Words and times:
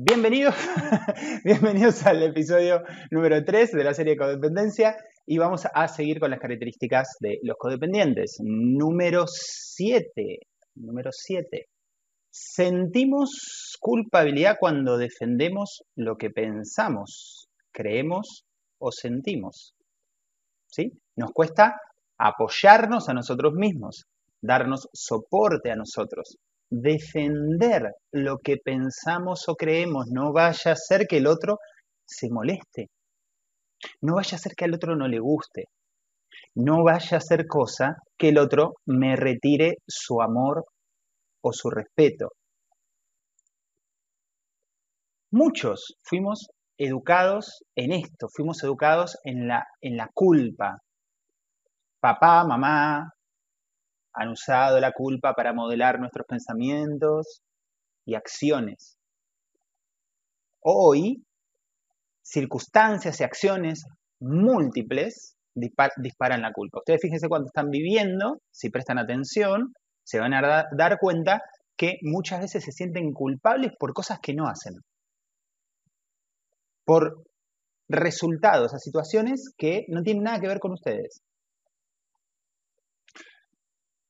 Bienvenidos, 0.00 0.54
bienvenidos 1.44 2.06
al 2.06 2.22
episodio 2.22 2.84
número 3.10 3.44
3 3.44 3.72
de 3.72 3.82
la 3.82 3.92
serie 3.92 4.16
Codependencia 4.16 4.96
y 5.26 5.38
vamos 5.38 5.66
a 5.74 5.88
seguir 5.88 6.20
con 6.20 6.30
las 6.30 6.38
características 6.38 7.16
de 7.18 7.40
los 7.42 7.56
codependientes. 7.58 8.36
Número 8.40 9.24
7. 9.26 10.38
Número 10.76 11.10
7. 11.10 11.66
Sentimos 12.30 13.76
culpabilidad 13.80 14.58
cuando 14.60 14.98
defendemos 14.98 15.82
lo 15.96 16.16
que 16.16 16.30
pensamos, 16.30 17.48
creemos 17.72 18.44
o 18.78 18.92
sentimos. 18.92 19.74
¿Sí? 20.68 20.92
Nos 21.16 21.32
cuesta 21.32 21.74
apoyarnos 22.18 23.08
a 23.08 23.14
nosotros 23.14 23.52
mismos, 23.54 24.04
darnos 24.40 24.88
soporte 24.92 25.72
a 25.72 25.76
nosotros, 25.76 26.38
defender 26.70 27.92
lo 28.12 28.38
que 28.38 28.56
pensamos 28.56 29.48
o 29.48 29.54
creemos. 29.54 30.06
No 30.08 30.32
vaya 30.32 30.72
a 30.72 30.76
ser 30.76 31.06
que 31.06 31.18
el 31.18 31.26
otro 31.26 31.58
se 32.06 32.28
moleste. 32.30 32.90
No 34.00 34.14
vaya 34.16 34.36
a 34.36 34.38
ser 34.38 34.54
que 34.54 34.64
al 34.64 34.74
otro 34.74 34.96
no 34.96 35.08
le 35.08 35.20
guste. 35.20 35.66
No 36.54 36.82
vaya 36.82 37.18
a 37.18 37.20
ser 37.20 37.46
cosa 37.46 37.96
que 38.16 38.30
el 38.30 38.38
otro 38.38 38.74
me 38.86 39.16
retire 39.16 39.78
su 39.86 40.20
amor 40.20 40.64
o 41.40 41.52
su 41.52 41.70
respeto. 41.70 42.32
Muchos 45.30 45.96
fuimos 46.02 46.48
educados 46.78 47.62
en 47.76 47.92
esto, 47.92 48.28
fuimos 48.34 48.62
educados 48.64 49.18
en 49.24 49.46
la, 49.46 49.66
en 49.80 49.96
la 49.96 50.08
culpa. 50.14 50.78
Papá, 52.00 52.44
mamá, 52.44 53.12
han 54.18 54.30
usado 54.30 54.80
la 54.80 54.92
culpa 54.92 55.34
para 55.34 55.52
modelar 55.52 56.00
nuestros 56.00 56.26
pensamientos 56.26 57.40
y 58.04 58.14
acciones. 58.14 58.98
Hoy, 60.60 61.24
circunstancias 62.22 63.20
y 63.20 63.24
acciones 63.24 63.84
múltiples 64.20 65.36
disparan 65.54 66.42
la 66.42 66.52
culpa. 66.52 66.78
Ustedes 66.78 67.00
fíjense 67.00 67.28
cuando 67.28 67.46
están 67.46 67.70
viviendo, 67.70 68.40
si 68.50 68.70
prestan 68.70 68.98
atención, 68.98 69.72
se 70.04 70.18
van 70.18 70.34
a 70.34 70.64
dar 70.76 70.98
cuenta 70.98 71.42
que 71.76 71.98
muchas 72.02 72.40
veces 72.40 72.64
se 72.64 72.72
sienten 72.72 73.12
culpables 73.12 73.72
por 73.78 73.92
cosas 73.92 74.18
que 74.20 74.34
no 74.34 74.48
hacen. 74.48 74.74
Por 76.84 77.22
resultados 77.88 78.74
a 78.74 78.78
situaciones 78.78 79.54
que 79.56 79.84
no 79.88 80.02
tienen 80.02 80.24
nada 80.24 80.40
que 80.40 80.48
ver 80.48 80.58
con 80.58 80.72
ustedes. 80.72 81.22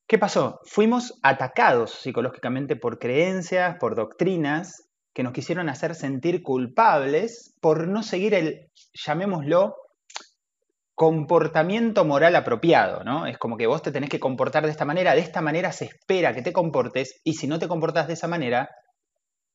¿Qué 0.09 0.19
pasó? 0.19 0.61
Fuimos 0.65 1.19
atacados 1.23 1.93
psicológicamente 1.93 2.77
por 2.77 2.99
creencias, 2.99 3.77
por 3.79 3.95
doctrinas 3.95 4.89
que 5.13 5.23
nos 5.23 5.35
quisieron 5.35 5.69
hacer 5.69 5.95
sentir 5.95 6.43
culpables 6.43 7.55
por 7.61 7.87
no 7.89 8.03
seguir 8.03 8.33
el, 8.33 8.71
llamémoslo, 8.95 9.77
comportamiento 10.95 12.07
moral 12.07 12.37
apropiado, 12.37 13.05
¿no? 13.05 13.27
Es 13.27 13.37
como 13.37 13.59
que 13.59 13.67
vos 13.67 13.83
te 13.83 13.93
tenés 13.93 14.09
que 14.09 14.19
comportar 14.19 14.65
de 14.65 14.71
esta 14.71 14.87
manera, 14.87 15.15
de 15.15 15.21
esta 15.21 15.43
manera 15.43 15.73
se 15.73 15.85
espera 15.85 16.33
que 16.33 16.41
te 16.41 16.55
comportes 16.55 17.21
y 17.23 17.35
si 17.35 17.47
no 17.47 17.59
te 17.59 17.69
comportas 17.69 18.07
de 18.07 18.15
esa 18.15 18.29
manera, 18.29 18.71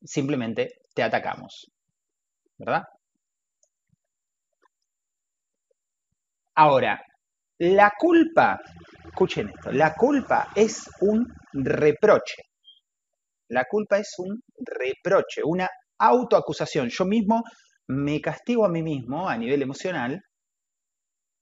simplemente 0.04 0.82
te 0.94 1.02
atacamos. 1.02 1.72
¿Verdad? 2.60 2.84
Ahora, 6.56 7.02
la 7.58 7.92
culpa 7.98 8.60
Escuchen 9.14 9.50
esto, 9.50 9.72
la 9.72 9.94
culpa 9.94 10.50
es 10.56 10.90
un 11.02 11.32
reproche. 11.54 12.42
La 13.50 13.66
culpa 13.70 14.00
es 14.00 14.12
un 14.18 14.42
reproche, 14.58 15.44
una 15.44 15.70
autoacusación. 16.00 16.90
Yo 16.90 17.06
mismo 17.06 17.44
me 17.90 18.20
castigo 18.20 18.66
a 18.66 18.70
mí 18.70 18.82
mismo 18.82 19.30
a 19.30 19.38
nivel 19.38 19.62
emocional, 19.62 20.20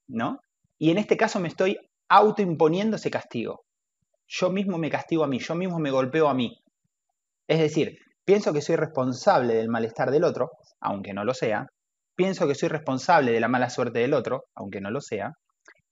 ¿no? 0.09 0.39
Y 0.79 0.91
en 0.91 0.97
este 0.97 1.15
caso 1.15 1.39
me 1.39 1.47
estoy 1.47 1.77
autoimponiendo 2.09 2.97
ese 2.97 3.09
castigo. 3.09 3.61
Yo 4.27 4.49
mismo 4.49 4.77
me 4.77 4.89
castigo 4.89 5.23
a 5.23 5.27
mí, 5.27 5.39
yo 5.39 5.55
mismo 5.55 5.79
me 5.79 5.91
golpeo 5.91 6.27
a 6.27 6.33
mí. 6.33 6.53
Es 7.47 7.59
decir, 7.59 7.97
pienso 8.25 8.51
que 8.51 8.61
soy 8.61 8.75
responsable 8.75 9.53
del 9.53 9.69
malestar 9.69 10.11
del 10.11 10.25
otro, 10.25 10.49
aunque 10.81 11.13
no 11.13 11.23
lo 11.23 11.33
sea. 11.33 11.67
Pienso 12.17 12.49
que 12.49 12.55
soy 12.55 12.67
responsable 12.67 13.31
de 13.31 13.39
la 13.39 13.47
mala 13.47 13.69
suerte 13.69 13.99
del 13.99 14.13
otro, 14.13 14.43
aunque 14.55 14.81
no 14.81 14.91
lo 14.91 14.99
sea. 14.99 15.31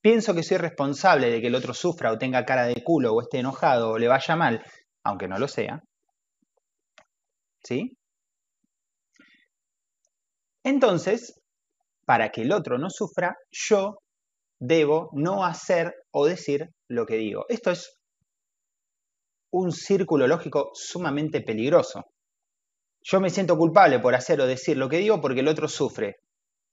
Pienso 0.01 0.33
que 0.33 0.43
soy 0.43 0.57
responsable 0.57 1.29
de 1.29 1.41
que 1.41 1.47
el 1.47 1.55
otro 1.55 1.73
sufra 1.73 2.11
o 2.11 2.17
tenga 2.17 2.45
cara 2.45 2.65
de 2.65 2.83
culo 2.83 3.13
o 3.13 3.21
esté 3.21 3.39
enojado 3.39 3.91
o 3.91 3.97
le 3.97 4.07
vaya 4.07 4.35
mal, 4.35 4.63
aunque 5.03 5.27
no 5.27 5.37
lo 5.37 5.47
sea. 5.47 5.83
¿Sí? 7.63 7.97
Entonces, 10.63 11.41
para 12.05 12.29
que 12.29 12.41
el 12.43 12.53
otro 12.53 12.77
no 12.77 12.89
sufra, 12.89 13.37
yo 13.51 13.97
debo 14.59 15.09
no 15.13 15.43
hacer 15.43 15.93
o 16.11 16.25
decir 16.25 16.69
lo 16.87 17.05
que 17.05 17.15
digo. 17.15 17.45
Esto 17.49 17.71
es 17.71 17.97
un 19.51 19.71
círculo 19.71 20.27
lógico 20.27 20.71
sumamente 20.73 21.41
peligroso. 21.41 22.05
Yo 23.01 23.19
me 23.19 23.29
siento 23.29 23.57
culpable 23.57 23.99
por 23.99 24.15
hacer 24.15 24.39
o 24.39 24.47
decir 24.47 24.77
lo 24.77 24.87
que 24.87 24.97
digo 24.97 25.19
porque 25.19 25.41
el 25.41 25.47
otro 25.47 25.67
sufre 25.67 26.17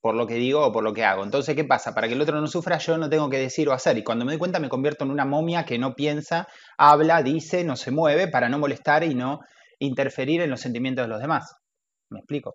por 0.07 0.15
lo 0.15 0.25
que 0.25 0.35
digo 0.35 0.65
o 0.65 0.71
por 0.71 0.85
lo 0.85 0.93
que 0.93 1.03
hago. 1.03 1.25
Entonces, 1.25 1.57
¿qué 1.57 1.65
pasa? 1.65 1.93
Para 1.93 2.07
que 2.07 2.15
el 2.15 2.21
otro 2.21 2.41
no 2.41 2.47
sufra, 2.47 2.79
yo 2.79 2.97
no 2.97 3.11
tengo 3.11 3.29
que 3.29 3.39
decir 3.39 3.69
o 3.69 3.73
hacer. 3.73 3.99
Y 3.99 4.05
cuando 4.05 4.25
me 4.25 4.31
doy 4.31 4.39
cuenta, 4.39 4.61
me 4.61 4.69
convierto 4.69 5.05
en 5.05 5.11
una 5.11 5.25
momia 5.25 5.65
que 5.65 5.81
no 5.81 5.97
piensa, 5.97 6.47
habla, 6.79 7.25
dice, 7.25 7.65
no 7.65 7.75
se 7.75 7.91
mueve 7.91 8.29
para 8.29 8.49
no 8.49 8.61
molestar 8.61 9.03
y 9.03 9.17
no 9.17 9.41
interferir 9.81 10.43
en 10.43 10.51
los 10.51 10.61
sentimientos 10.61 11.07
de 11.07 11.09
los 11.09 11.21
demás. 11.21 11.57
¿Me 12.09 12.21
explico? 12.21 12.55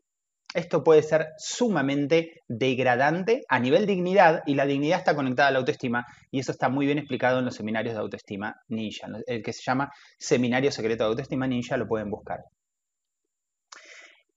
Esto 0.54 0.82
puede 0.82 1.04
ser 1.04 1.28
sumamente 1.38 2.40
degradante 2.48 3.42
a 3.50 3.60
nivel 3.60 3.86
dignidad 3.86 4.44
y 4.46 4.56
la 4.56 4.66
dignidad 4.66 5.00
está 5.00 5.14
conectada 5.14 5.50
a 5.50 5.52
la 5.52 5.60
autoestima 5.60 6.06
y 6.32 6.40
eso 6.40 6.54
está 6.54 6.70
muy 6.70 6.86
bien 6.86 7.00
explicado 7.00 7.40
en 7.40 7.44
los 7.44 7.56
seminarios 7.56 7.96
de 7.96 8.00
autoestima 8.00 8.56
ninja. 8.70 9.10
El 9.28 9.44
que 9.44 9.52
se 9.52 9.62
llama 9.62 9.92
Seminario 10.18 10.72
Secreto 10.72 11.04
de 11.04 11.10
Autoestima 11.10 11.48
Ninja 11.48 11.76
lo 11.76 11.86
pueden 11.86 12.10
buscar. 12.10 12.46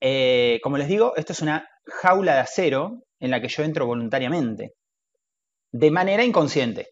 Eh, 0.01 0.59
como 0.65 0.79
les 0.79 0.89
digo, 0.89 1.15
esto 1.17 1.33
es 1.33 1.43
una 1.43 1.69
jaula 1.87 2.35
de 2.35 2.41
acero 2.41 3.04
en 3.21 3.31
la 3.31 3.41
que 3.41 3.49
yo 3.49 3.63
entro 3.63 3.87
voluntariamente, 3.87 4.75
de 5.73 5.91
manera 5.91 6.25
inconsciente. 6.25 6.91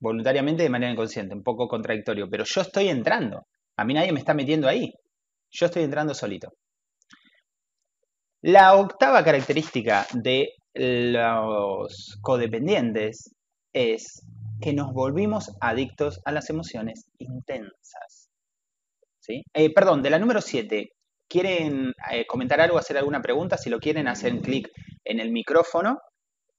Voluntariamente 0.00 0.62
de 0.62 0.70
manera 0.70 0.92
inconsciente, 0.92 1.34
un 1.34 1.42
poco 1.42 1.68
contradictorio, 1.68 2.28
pero 2.30 2.44
yo 2.44 2.60
estoy 2.62 2.88
entrando. 2.88 3.46
A 3.76 3.84
mí 3.84 3.94
nadie 3.94 4.12
me 4.12 4.20
está 4.20 4.34
metiendo 4.34 4.68
ahí. 4.68 4.92
Yo 5.50 5.66
estoy 5.66 5.82
entrando 5.82 6.14
solito. 6.14 6.52
La 8.42 8.74
octava 8.74 9.22
característica 9.22 10.06
de 10.14 10.48
los 10.72 12.18
codependientes 12.22 13.34
es 13.72 14.24
que 14.62 14.72
nos 14.72 14.92
volvimos 14.92 15.50
adictos 15.60 16.20
a 16.24 16.32
las 16.32 16.48
emociones 16.48 17.06
intensas. 17.18 18.30
¿Sí? 19.20 19.42
Eh, 19.52 19.72
perdón, 19.74 20.02
de 20.02 20.10
la 20.10 20.18
número 20.18 20.40
7, 20.40 20.90
quieren 21.30 21.94
eh, 22.10 22.26
comentar 22.26 22.60
algo, 22.60 22.76
hacer 22.76 22.98
alguna 22.98 23.22
pregunta, 23.22 23.56
si 23.56 23.70
lo 23.70 23.78
quieren, 23.78 24.08
hacen 24.08 24.40
clic 24.40 24.68
en 25.04 25.20
el 25.20 25.30
micrófono, 25.30 26.00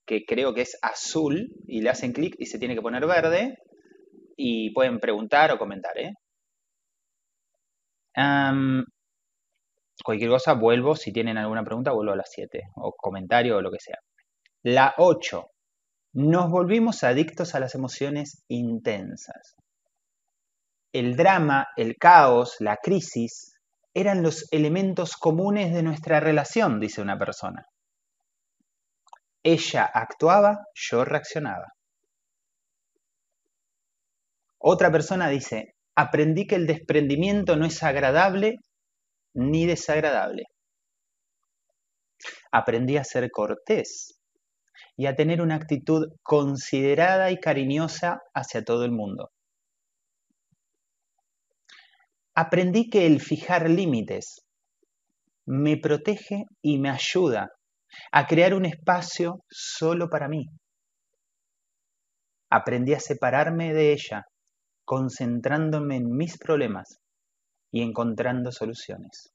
que 0.06 0.24
creo 0.26 0.54
que 0.54 0.62
es 0.62 0.80
azul, 0.82 1.50
y 1.68 1.82
le 1.82 1.90
hacen 1.90 2.14
clic 2.14 2.36
y 2.40 2.46
se 2.46 2.58
tiene 2.58 2.74
que 2.74 2.82
poner 2.82 3.06
verde, 3.06 3.58
y 4.38 4.74
pueden 4.74 5.00
preguntar 5.00 5.52
o 5.52 5.60
comentar. 5.60 5.94
¿eh? 5.98 6.14
cualquier 10.04 10.30
cosa, 10.30 10.54
vuelvo, 10.54 10.96
si 10.96 11.12
tienen 11.12 11.38
alguna 11.38 11.64
pregunta, 11.64 11.92
vuelvo 11.92 12.14
a 12.14 12.16
las 12.18 12.30
7, 12.32 12.62
o 12.76 12.94
comentario 12.94 13.58
o 13.58 13.62
lo 13.62 13.72
que 13.72 13.80
sea. 13.80 13.98
La 14.64 14.96
8. 14.98 15.48
Nos 16.14 16.50
volvimos 16.50 17.04
adictos 17.04 17.56
a 17.56 17.60
las 17.60 17.76
emociones 17.76 18.44
intensas. 18.48 19.56
El 20.94 21.16
drama, 21.16 21.68
el 21.78 21.98
caos, 21.98 22.56
la 22.60 22.78
crisis 22.78 23.51
eran 23.94 24.24
los 24.24 24.48
elementos 24.52 25.16
comunes 25.18 25.74
de 25.74 25.84
nuestra 25.84 26.20
relación, 26.20 26.80
dice 26.80 27.02
una 27.02 27.18
persona. 27.18 27.68
Ella 29.44 29.90
actuaba, 29.94 30.60
yo 30.74 31.04
reaccionaba. 31.04 31.74
Otra 34.60 34.92
persona 34.92 35.28
dice, 35.28 35.76
aprendí 35.96 36.46
que 36.46 36.56
el 36.56 36.68
desprendimiento 36.68 37.56
no 37.56 37.66
es 37.66 37.82
agradable 37.84 38.58
ni 39.34 39.66
desagradable. 39.66 40.44
Aprendí 42.52 42.98
a 42.98 43.04
ser 43.04 43.32
cortés 43.32 44.20
y 44.96 45.08
a 45.08 45.16
tener 45.16 45.42
una 45.42 45.56
actitud 45.56 46.08
considerada 46.22 47.32
y 47.32 47.40
cariñosa 47.40 48.22
hacia 48.34 48.64
todo 48.64 48.86
el 48.86 48.92
mundo 48.92 49.32
aprendí 52.36 52.90
que 52.90 53.06
el 53.06 53.20
fijar 53.20 53.70
límites 53.70 54.46
me 55.46 55.78
protege 55.78 56.46
y 56.62 56.80
me 56.80 56.90
ayuda 56.90 57.50
a 58.12 58.26
crear 58.26 58.54
un 58.54 58.66
espacio 58.66 59.44
solo 59.50 60.10
para 60.10 60.28
mí. 60.28 60.46
Aprendí 62.50 62.94
a 62.94 63.00
separarme 63.00 63.74
de 63.74 63.94
ella, 63.94 64.26
concentrándome 64.86 65.98
en 65.98 66.16
mis 66.16 66.38
problemas 66.38 67.00
y 67.72 67.82
encontrando 67.82 68.52
soluciones. 68.52 69.32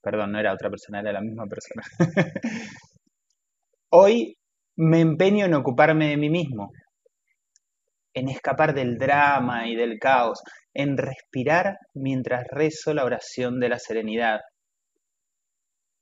Perdón, 0.00 0.32
no 0.32 0.38
era 0.38 0.52
otra 0.52 0.70
persona, 0.70 1.00
era 1.00 1.12
la 1.12 1.20
misma 1.20 1.46
persona. 1.46 1.82
Hoy 3.90 4.36
me 4.76 5.00
empeño 5.00 5.46
en 5.46 5.54
ocuparme 5.54 6.08
de 6.08 6.16
mí 6.16 6.30
mismo, 6.30 6.70
en 8.14 8.28
escapar 8.28 8.74
del 8.74 8.96
drama 8.96 9.68
y 9.68 9.74
del 9.74 9.98
caos, 9.98 10.40
en 10.72 10.96
respirar 10.96 11.78
mientras 11.94 12.46
rezo 12.48 12.94
la 12.94 13.04
oración 13.04 13.58
de 13.58 13.68
la 13.68 13.78
serenidad, 13.78 14.40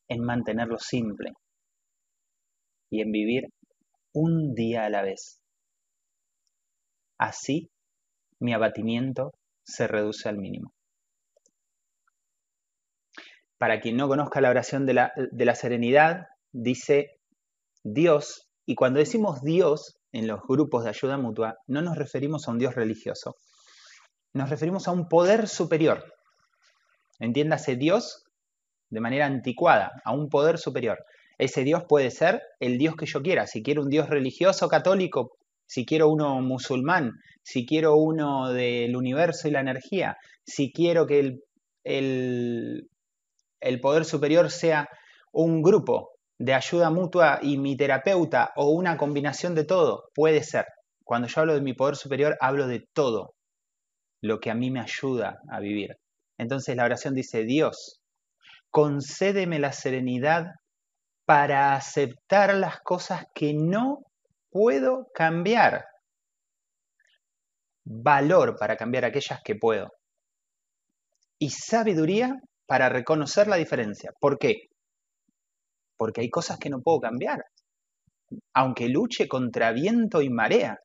en 0.08 0.22
mantenerlo 0.22 0.78
simple 0.78 1.32
y 2.90 3.00
en 3.00 3.10
vivir 3.10 3.44
un 4.12 4.54
día 4.54 4.84
a 4.84 4.90
la 4.90 5.02
vez. 5.02 5.40
Así 7.18 7.70
mi 8.40 8.52
abatimiento 8.52 9.32
se 9.64 9.86
reduce 9.86 10.28
al 10.28 10.36
mínimo. 10.36 10.72
Para 13.56 13.80
quien 13.80 13.96
no 13.96 14.08
conozca 14.08 14.40
la 14.40 14.50
oración 14.50 14.86
de 14.86 14.94
la, 14.94 15.12
de 15.16 15.44
la 15.44 15.54
serenidad, 15.54 16.26
dice 16.52 17.20
Dios, 17.84 18.48
y 18.66 18.74
cuando 18.74 18.98
decimos 18.98 19.40
Dios 19.42 19.96
en 20.12 20.26
los 20.26 20.40
grupos 20.46 20.84
de 20.84 20.90
ayuda 20.90 21.16
mutua, 21.16 21.56
no 21.66 21.82
nos 21.82 21.96
referimos 21.96 22.46
a 22.46 22.52
un 22.52 22.58
Dios 22.58 22.74
religioso, 22.74 23.36
nos 24.34 24.50
referimos 24.50 24.88
a 24.88 24.92
un 24.92 25.08
poder 25.08 25.48
superior. 25.48 26.04
Entiéndase 27.18 27.76
Dios 27.76 28.24
de 28.90 29.00
manera 29.00 29.26
anticuada, 29.26 29.90
a 30.04 30.12
un 30.12 30.28
poder 30.28 30.58
superior. 30.58 30.98
Ese 31.38 31.64
Dios 31.64 31.84
puede 31.88 32.10
ser 32.10 32.42
el 32.60 32.76
Dios 32.76 32.94
que 32.94 33.06
yo 33.06 33.22
quiera. 33.22 33.46
Si 33.46 33.62
quiero 33.62 33.82
un 33.82 33.88
Dios 33.88 34.08
religioso, 34.10 34.68
católico, 34.68 35.38
si 35.66 35.86
quiero 35.86 36.10
uno 36.10 36.40
musulmán, 36.42 37.12
si 37.42 37.64
quiero 37.64 37.96
uno 37.96 38.52
del 38.52 38.94
universo 38.94 39.48
y 39.48 39.50
la 39.50 39.60
energía, 39.60 40.18
si 40.44 40.72
quiero 40.72 41.06
que 41.06 41.20
el, 41.20 41.44
el, 41.84 42.88
el 43.60 43.80
poder 43.80 44.04
superior 44.04 44.50
sea 44.50 44.88
un 45.32 45.62
grupo 45.62 46.10
de 46.42 46.54
ayuda 46.54 46.90
mutua 46.90 47.38
y 47.40 47.56
mi 47.56 47.76
terapeuta 47.76 48.52
o 48.56 48.70
una 48.70 48.96
combinación 48.96 49.54
de 49.54 49.62
todo, 49.62 50.10
puede 50.12 50.42
ser. 50.42 50.66
Cuando 51.04 51.28
yo 51.28 51.40
hablo 51.40 51.54
de 51.54 51.60
mi 51.60 51.72
poder 51.72 51.94
superior, 51.94 52.36
hablo 52.40 52.66
de 52.66 52.84
todo 52.92 53.36
lo 54.20 54.40
que 54.40 54.50
a 54.50 54.54
mí 54.56 54.68
me 54.72 54.80
ayuda 54.80 55.40
a 55.48 55.60
vivir. 55.60 55.96
Entonces 56.38 56.74
la 56.74 56.84
oración 56.84 57.14
dice, 57.14 57.44
Dios, 57.44 58.00
concédeme 58.72 59.60
la 59.60 59.70
serenidad 59.70 60.46
para 61.26 61.74
aceptar 61.76 62.54
las 62.54 62.80
cosas 62.80 63.24
que 63.36 63.54
no 63.54 64.00
puedo 64.50 65.06
cambiar. 65.14 65.84
Valor 67.84 68.56
para 68.58 68.76
cambiar 68.76 69.04
aquellas 69.04 69.40
que 69.44 69.54
puedo. 69.54 69.92
Y 71.38 71.50
sabiduría 71.50 72.40
para 72.66 72.88
reconocer 72.88 73.46
la 73.46 73.56
diferencia. 73.56 74.10
¿Por 74.18 74.40
qué? 74.40 74.71
Porque 76.02 76.22
hay 76.22 76.30
cosas 76.30 76.58
que 76.58 76.68
no 76.68 76.82
puedo 76.82 76.98
cambiar. 76.98 77.44
Aunque 78.54 78.88
luche 78.88 79.28
contra 79.28 79.70
viento 79.70 80.20
y 80.20 80.30
marea, 80.30 80.80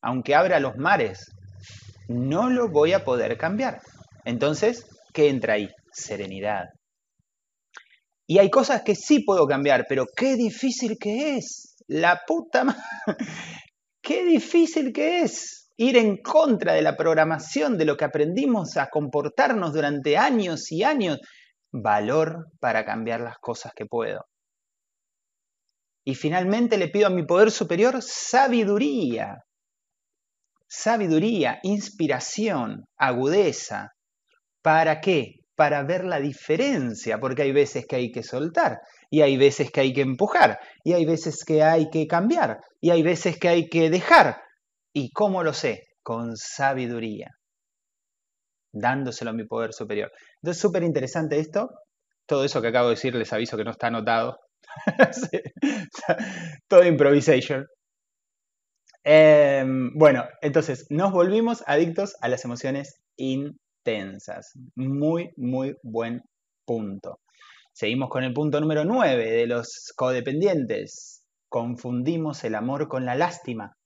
aunque 0.00 0.36
abra 0.36 0.60
los 0.60 0.76
mares, 0.76 1.32
no 2.06 2.48
lo 2.48 2.68
voy 2.68 2.92
a 2.92 3.02
poder 3.02 3.36
cambiar. 3.36 3.80
Entonces, 4.24 4.86
¿qué 5.12 5.30
entra 5.30 5.54
ahí? 5.54 5.68
Serenidad. 5.90 6.66
Y 8.28 8.38
hay 8.38 8.50
cosas 8.50 8.82
que 8.84 8.94
sí 8.94 9.24
puedo 9.24 9.48
cambiar, 9.48 9.84
pero 9.88 10.06
qué 10.14 10.36
difícil 10.36 10.96
que 10.96 11.38
es. 11.38 11.74
La 11.88 12.20
puta 12.24 12.62
madre. 12.62 12.80
Qué 14.00 14.24
difícil 14.24 14.92
que 14.92 15.22
es 15.22 15.72
ir 15.76 15.96
en 15.96 16.18
contra 16.18 16.74
de 16.74 16.82
la 16.82 16.96
programación, 16.96 17.76
de 17.78 17.84
lo 17.84 17.96
que 17.96 18.04
aprendimos 18.04 18.76
a 18.76 18.90
comportarnos 18.90 19.72
durante 19.72 20.16
años 20.16 20.70
y 20.70 20.84
años, 20.84 21.18
valor 21.72 22.46
para 22.60 22.84
cambiar 22.84 23.22
las 23.22 23.38
cosas 23.38 23.72
que 23.74 23.86
puedo. 23.86 24.26
Y 26.04 26.14
finalmente 26.14 26.78
le 26.78 26.88
pido 26.88 27.06
a 27.06 27.10
mi 27.10 27.24
poder 27.24 27.50
superior 27.50 28.02
sabiduría. 28.02 29.44
Sabiduría, 30.68 31.60
inspiración, 31.62 32.84
agudeza. 32.96 33.90
¿Para 34.62 35.00
qué? 35.00 35.36
Para 35.54 35.82
ver 35.82 36.04
la 36.04 36.18
diferencia, 36.18 37.20
porque 37.20 37.42
hay 37.42 37.52
veces 37.52 37.86
que 37.86 37.96
hay 37.96 38.10
que 38.10 38.22
soltar, 38.22 38.78
y 39.10 39.20
hay 39.20 39.36
veces 39.36 39.70
que 39.70 39.80
hay 39.80 39.92
que 39.92 40.00
empujar, 40.00 40.58
y 40.82 40.94
hay 40.94 41.04
veces 41.04 41.44
que 41.44 41.62
hay 41.62 41.90
que 41.90 42.06
cambiar, 42.06 42.58
y 42.80 42.90
hay 42.90 43.02
veces 43.02 43.38
que 43.38 43.48
hay 43.48 43.68
que 43.68 43.90
dejar, 43.90 44.40
¿Y 44.94 45.10
cómo 45.12 45.42
lo 45.42 45.54
sé? 45.54 45.88
Con 46.02 46.36
sabiduría, 46.36 47.30
dándoselo 48.72 49.30
a 49.30 49.34
mi 49.34 49.46
poder 49.46 49.72
superior. 49.72 50.12
Entonces, 50.42 50.60
súper 50.60 50.82
interesante 50.82 51.38
esto. 51.38 51.70
Todo 52.26 52.44
eso 52.44 52.60
que 52.60 52.68
acabo 52.68 52.88
de 52.88 52.96
decir, 52.96 53.14
les 53.14 53.32
aviso 53.32 53.56
que 53.56 53.64
no 53.64 53.70
está 53.70 53.86
anotado. 53.86 54.38
Todo 56.68 56.84
improvisation. 56.84 57.66
Em, 59.04 59.90
bueno, 59.94 60.24
entonces 60.42 60.86
nos 60.90 61.12
volvimos 61.12 61.64
adictos 61.66 62.14
a 62.20 62.28
las 62.28 62.44
emociones 62.44 63.00
intensas. 63.16 64.52
Muy, 64.76 65.30
muy 65.36 65.76
buen 65.82 66.22
punto. 66.64 67.20
Seguimos 67.72 68.10
con 68.10 68.22
el 68.22 68.32
punto 68.32 68.60
número 68.60 68.84
9 68.84 69.30
de 69.30 69.46
los 69.46 69.92
codependientes. 69.96 71.24
Confundimos 71.48 72.44
el 72.44 72.54
amor 72.54 72.88
con 72.88 73.04
la 73.04 73.14
lástima 73.14 73.76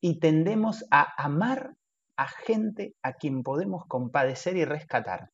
y 0.00 0.20
tendemos 0.20 0.84
a 0.90 1.12
amar 1.16 1.74
a 2.16 2.28
gente 2.28 2.94
a 3.02 3.14
quien 3.14 3.42
podemos 3.42 3.84
compadecer 3.88 4.56
y 4.56 4.64
rescatar. 4.64 5.30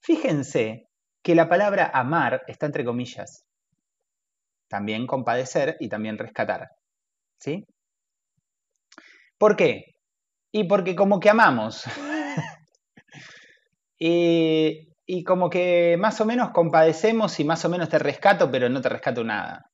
Fíjense 0.00 0.85
que 1.26 1.34
la 1.34 1.48
palabra 1.48 1.90
amar 1.92 2.44
está 2.46 2.66
entre 2.66 2.84
comillas. 2.84 3.44
También 4.68 5.08
compadecer 5.08 5.76
y 5.80 5.88
también 5.88 6.18
rescatar. 6.18 6.68
¿Sí? 7.40 7.66
¿Por 9.36 9.56
qué? 9.56 9.96
Y 10.52 10.68
porque 10.68 10.94
como 10.94 11.18
que 11.18 11.28
amamos. 11.28 11.82
y, 13.98 14.92
y 15.04 15.24
como 15.24 15.50
que 15.50 15.96
más 15.98 16.20
o 16.20 16.26
menos 16.26 16.52
compadecemos 16.52 17.40
y 17.40 17.44
más 17.44 17.64
o 17.64 17.70
menos 17.70 17.88
te 17.88 17.98
rescato, 17.98 18.48
pero 18.48 18.68
no 18.68 18.80
te 18.80 18.88
rescato 18.88 19.24
nada. 19.24 19.68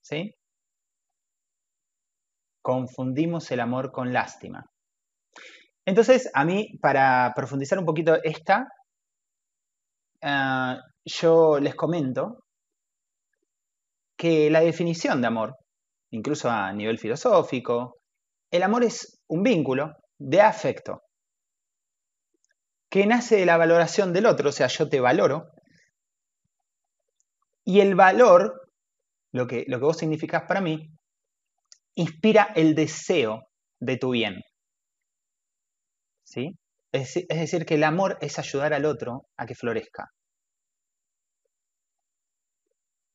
¿Sí? 0.00 0.32
confundimos 2.68 3.50
el 3.50 3.60
amor 3.60 3.92
con 3.92 4.12
lástima. 4.12 4.66
Entonces, 5.86 6.30
a 6.34 6.44
mí, 6.44 6.78
para 6.82 7.32
profundizar 7.34 7.78
un 7.78 7.86
poquito 7.86 8.22
esta, 8.22 8.68
ah, 10.22 10.78
yo 11.04 11.58
les 11.60 11.74
comento 11.74 12.44
que 14.16 14.50
la 14.50 14.60
definición 14.60 15.20
de 15.20 15.28
amor, 15.28 15.56
incluso 16.10 16.50
a 16.50 16.72
nivel 16.72 16.98
filosófico, 16.98 17.96
el 18.50 18.62
amor 18.62 18.84
es 18.84 19.20
un 19.28 19.42
vínculo 19.42 19.94
de 20.18 20.40
afecto 20.40 21.02
que 22.90 23.06
nace 23.06 23.36
de 23.36 23.46
la 23.46 23.56
valoración 23.56 24.12
del 24.12 24.26
otro, 24.26 24.48
o 24.48 24.52
sea, 24.52 24.66
yo 24.66 24.88
te 24.88 25.00
valoro, 25.00 25.50
y 27.64 27.80
el 27.80 27.94
valor, 27.94 28.70
lo 29.32 29.46
que, 29.46 29.64
lo 29.68 29.78
que 29.78 29.84
vos 29.84 29.98
significás 29.98 30.44
para 30.48 30.62
mí, 30.62 30.88
inspira 31.96 32.52
el 32.56 32.74
deseo 32.74 33.42
de 33.78 33.98
tu 33.98 34.10
bien. 34.10 34.40
¿Sí? 36.24 36.58
Es, 36.92 37.26
decir, 37.28 37.66
que 37.66 37.74
el 37.74 37.84
amor 37.84 38.18
es 38.20 38.38
ayudar 38.38 38.72
al 38.72 38.84
otro 38.84 39.26
a 39.36 39.46
que 39.46 39.54
florezca. 39.54 40.10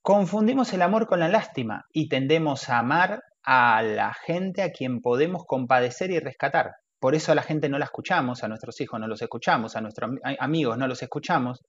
Confundimos 0.02 0.74
el 0.74 0.82
amor 0.82 1.08
con 1.08 1.20
la 1.20 1.30
lástima 1.30 1.86
y 1.92 2.10
tendemos 2.10 2.70
a 2.70 2.80
amar 2.80 3.24
a 3.42 3.82
la 3.82 4.14
gente 4.14 4.62
a 4.62 4.72
quien 4.72 5.02
podemos 5.02 5.44
compadecer 5.46 6.12
y 6.12 6.20
rescatar. 6.20 6.72
Por 7.00 7.16
eso 7.16 7.32
a 7.32 7.36
la 7.36 7.42
gente 7.42 7.70
no 7.70 7.80
la 7.80 7.86
escuchamos, 7.86 8.44
a 8.44 8.48
nuestros 8.48 8.80
hijos 8.82 9.00
no 9.00 9.08
los 9.08 9.22
escuchamos, 9.22 9.76
a 9.76 9.82
nuestros 9.82 10.12
amigos 10.40 10.78
no 10.78 10.88
los 10.88 11.02
escuchamos. 11.02 11.62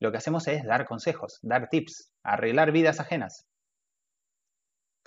Lo 0.00 0.10
que 0.10 0.18
hacemos 0.18 0.48
es 0.48 0.64
dar 0.64 0.86
consejos, 0.86 1.38
dar 1.42 1.68
tips, 1.68 2.10
arreglar 2.22 2.72
vidas 2.72 3.00
ajenas 3.00 3.46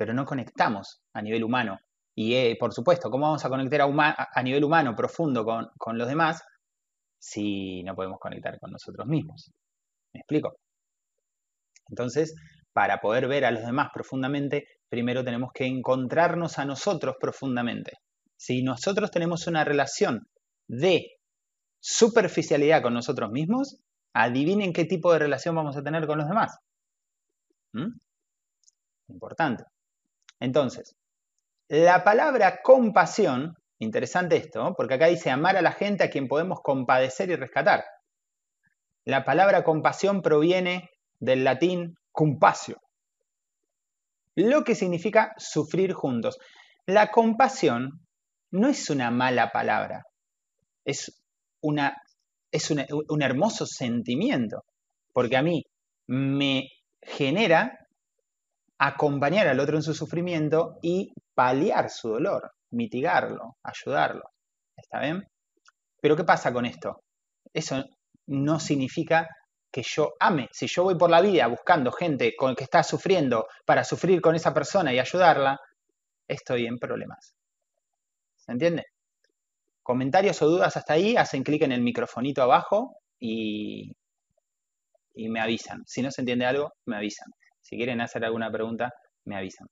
pero 0.02 0.16
no 0.16 0.26
conectamos 0.26 1.00
a 1.14 1.22
nivel 1.22 1.44
humano. 1.44 1.80
Y 2.16 2.36
eh, 2.36 2.58
por 2.60 2.74
supuesto, 2.74 3.10
¿cómo 3.10 3.26
vamos 3.26 3.46
a 3.46 3.50
conectar 3.50 3.82
a, 3.82 4.44
nivel 4.44 4.64
humano 4.64 4.96
profundo 4.96 5.46
con, 5.46 5.70
con, 5.78 5.98
los 5.98 6.08
demás 6.08 6.42
si 7.20 7.84
no 7.84 7.96
podemos 7.96 8.20
conectar 8.20 8.60
con 8.60 8.72
nosotros 8.72 9.08
mismos? 9.08 9.52
¿Me 10.14 10.20
explico? 10.20 10.56
Entonces, 11.90 12.36
para 12.74 13.00
poder 13.00 13.28
ver 13.28 13.46
a 13.46 13.52
los 13.52 13.66
demás 13.66 13.90
profundamente, 13.94 14.66
primero 14.90 15.24
tenemos 15.24 15.52
que 15.54 15.66
encontrarnos 15.66 16.60
a 16.60 16.66
nosotros 16.66 17.16
profundamente. 17.20 17.94
Si 18.38 18.64
nosotros 18.64 19.12
tenemos 19.12 19.48
una 19.48 19.64
relación 19.64 20.28
de 20.68 21.06
superficialidad 21.80 22.82
con 22.82 22.94
nosotros 22.94 23.32
mismos, 23.32 23.78
adivinen 24.14 24.74
qué 24.74 24.86
tipo 24.86 25.12
de 25.14 25.20
relación 25.20 25.56
vamos 25.56 25.78
a 25.78 25.84
tener 25.84 26.08
con 26.08 26.18
los 26.18 26.28
demás. 26.28 26.58
¿Mm? 27.74 27.94
Importante. 29.10 29.64
Entonces, 30.40 30.96
la 31.72 32.04
palabra 32.04 32.62
compasión, 32.62 33.56
interesante 33.80 34.36
esto, 34.36 34.74
porque 34.76 34.96
acá 34.96 35.06
dice 35.06 35.30
amar 35.30 35.56
a 35.56 35.62
la 35.62 35.72
gente 35.72 36.04
a 36.04 36.10
quien 36.10 36.28
podemos 36.28 36.60
compadecer 36.62 37.30
y 37.30 37.38
rescatar. 37.38 37.86
La 39.06 39.24
palabra 39.24 39.64
compasión 39.64 40.22
proviene 40.22 40.90
del 41.22 41.46
latín 41.46 41.96
compasio, 42.12 42.82
lo 44.36 44.66
que 44.66 44.76
significa 44.76 45.34
sufrir 45.38 45.94
juntos. 45.94 46.40
La 46.88 47.10
compasión 47.10 48.06
no 48.52 48.68
es 48.68 48.90
una 48.90 49.10
mala 49.10 49.54
palabra, 49.54 50.04
es, 50.84 51.24
una, 51.62 51.96
es 52.52 52.70
un 52.70 53.22
hermoso 53.22 53.66
sentimiento, 53.66 54.66
porque 55.14 55.38
a 55.38 55.42
mí 55.42 55.64
me 56.06 56.68
genera 57.02 57.78
acompañar 58.78 59.48
al 59.48 59.62
otro 59.62 59.78
en 59.78 59.84
su 59.84 59.94
sufrimiento 59.94 60.80
y 60.82 61.14
paliar 61.42 61.90
su 61.90 62.10
dolor, 62.10 62.54
mitigarlo, 62.70 63.58
ayudarlo. 63.64 64.30
¿Está 64.78 65.00
bien? 65.00 65.28
Pero 66.00 66.16
¿qué 66.16 66.24
pasa 66.24 66.54
con 66.54 66.68
esto? 66.68 67.04
Eso 67.52 67.84
no 68.28 68.60
significa 68.60 69.28
que 69.72 69.82
yo 69.82 70.14
ame. 70.20 70.50
Si 70.52 70.68
yo 70.68 70.84
voy 70.84 70.94
por 70.94 71.10
la 71.10 71.20
vida 71.20 71.48
buscando 71.48 71.92
gente 71.92 72.36
con 72.38 72.54
que 72.54 72.64
está 72.64 72.84
sufriendo 72.84 73.48
para 73.66 73.84
sufrir 73.84 74.22
con 74.22 74.36
esa 74.36 74.54
persona 74.54 74.94
y 74.94 75.00
ayudarla, 75.00 75.60
estoy 76.28 76.68
en 76.68 76.78
problemas. 76.78 77.34
¿Se 78.36 78.52
entiende? 78.52 78.86
Comentarios 79.82 80.40
o 80.44 80.48
dudas 80.48 80.78
hasta 80.78 80.94
ahí, 80.94 81.18
hacen 81.18 81.42
clic 81.42 81.64
en 81.64 81.72
el 81.72 81.82
microfonito 81.82 82.44
abajo 82.44 82.98
y, 83.20 83.92
y 85.16 85.28
me 85.30 85.42
avisan. 85.42 85.82
Si 85.88 86.04
no 86.04 86.12
se 86.12 86.22
entiende 86.22 86.46
algo, 86.46 86.72
me 86.86 86.98
avisan. 86.98 87.32
Si 87.62 87.78
quieren 87.78 88.00
hacer 88.00 88.24
alguna 88.26 88.52
pregunta, 88.52 88.94
me 89.26 89.38
avisan. 89.38 89.68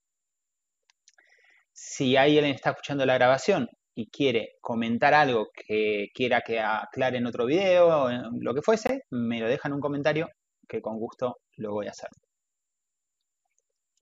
Si 1.82 2.18
alguien 2.18 2.44
está 2.44 2.72
escuchando 2.72 3.06
la 3.06 3.14
grabación 3.14 3.70
y 3.96 4.10
quiere 4.10 4.58
comentar 4.60 5.14
algo 5.14 5.48
que 5.54 6.10
quiera 6.14 6.42
que 6.42 6.60
aclare 6.60 7.20
en 7.20 7.26
otro 7.26 7.46
video, 7.46 7.88
o 7.88 8.10
lo 8.42 8.54
que 8.54 8.62
fuese, 8.62 9.04
me 9.12 9.40
lo 9.40 9.48
dejan 9.48 9.72
en 9.72 9.76
un 9.76 9.80
comentario 9.80 10.28
que 10.68 10.82
con 10.82 11.00
gusto 11.00 11.38
lo 11.56 11.72
voy 11.72 11.88
a 11.88 11.92
hacer. 11.92 12.10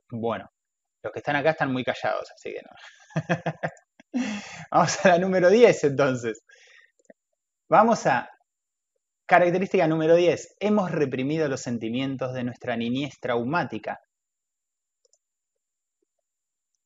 Bueno, 0.09 0.49
los 1.03 1.13
que 1.13 1.19
están 1.19 1.35
acá 1.35 1.51
están 1.51 1.71
muy 1.71 1.83
callados, 1.83 2.27
así 2.33 2.51
que 2.51 2.61
no. 2.63 2.71
Vamos 4.71 5.05
a 5.05 5.09
la 5.09 5.19
número 5.19 5.49
10 5.51 5.83
entonces. 5.83 6.41
Vamos 7.69 8.07
a 8.07 8.27
característica 9.27 9.87
número 9.87 10.15
10. 10.15 10.55
Hemos 10.59 10.89
reprimido 10.91 11.47
los 11.47 11.61
sentimientos 11.61 12.33
de 12.33 12.43
nuestra 12.43 12.75
niñez 12.75 13.19
traumática. 13.21 13.99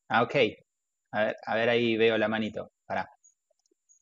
Ah, 0.09 0.23
ok. 0.23 0.35
A 1.11 1.25
ver, 1.25 1.35
a 1.45 1.55
ver 1.55 1.69
ahí 1.69 1.97
veo 1.97 2.17
la 2.17 2.27
manito. 2.27 2.71
Pará. 2.85 3.07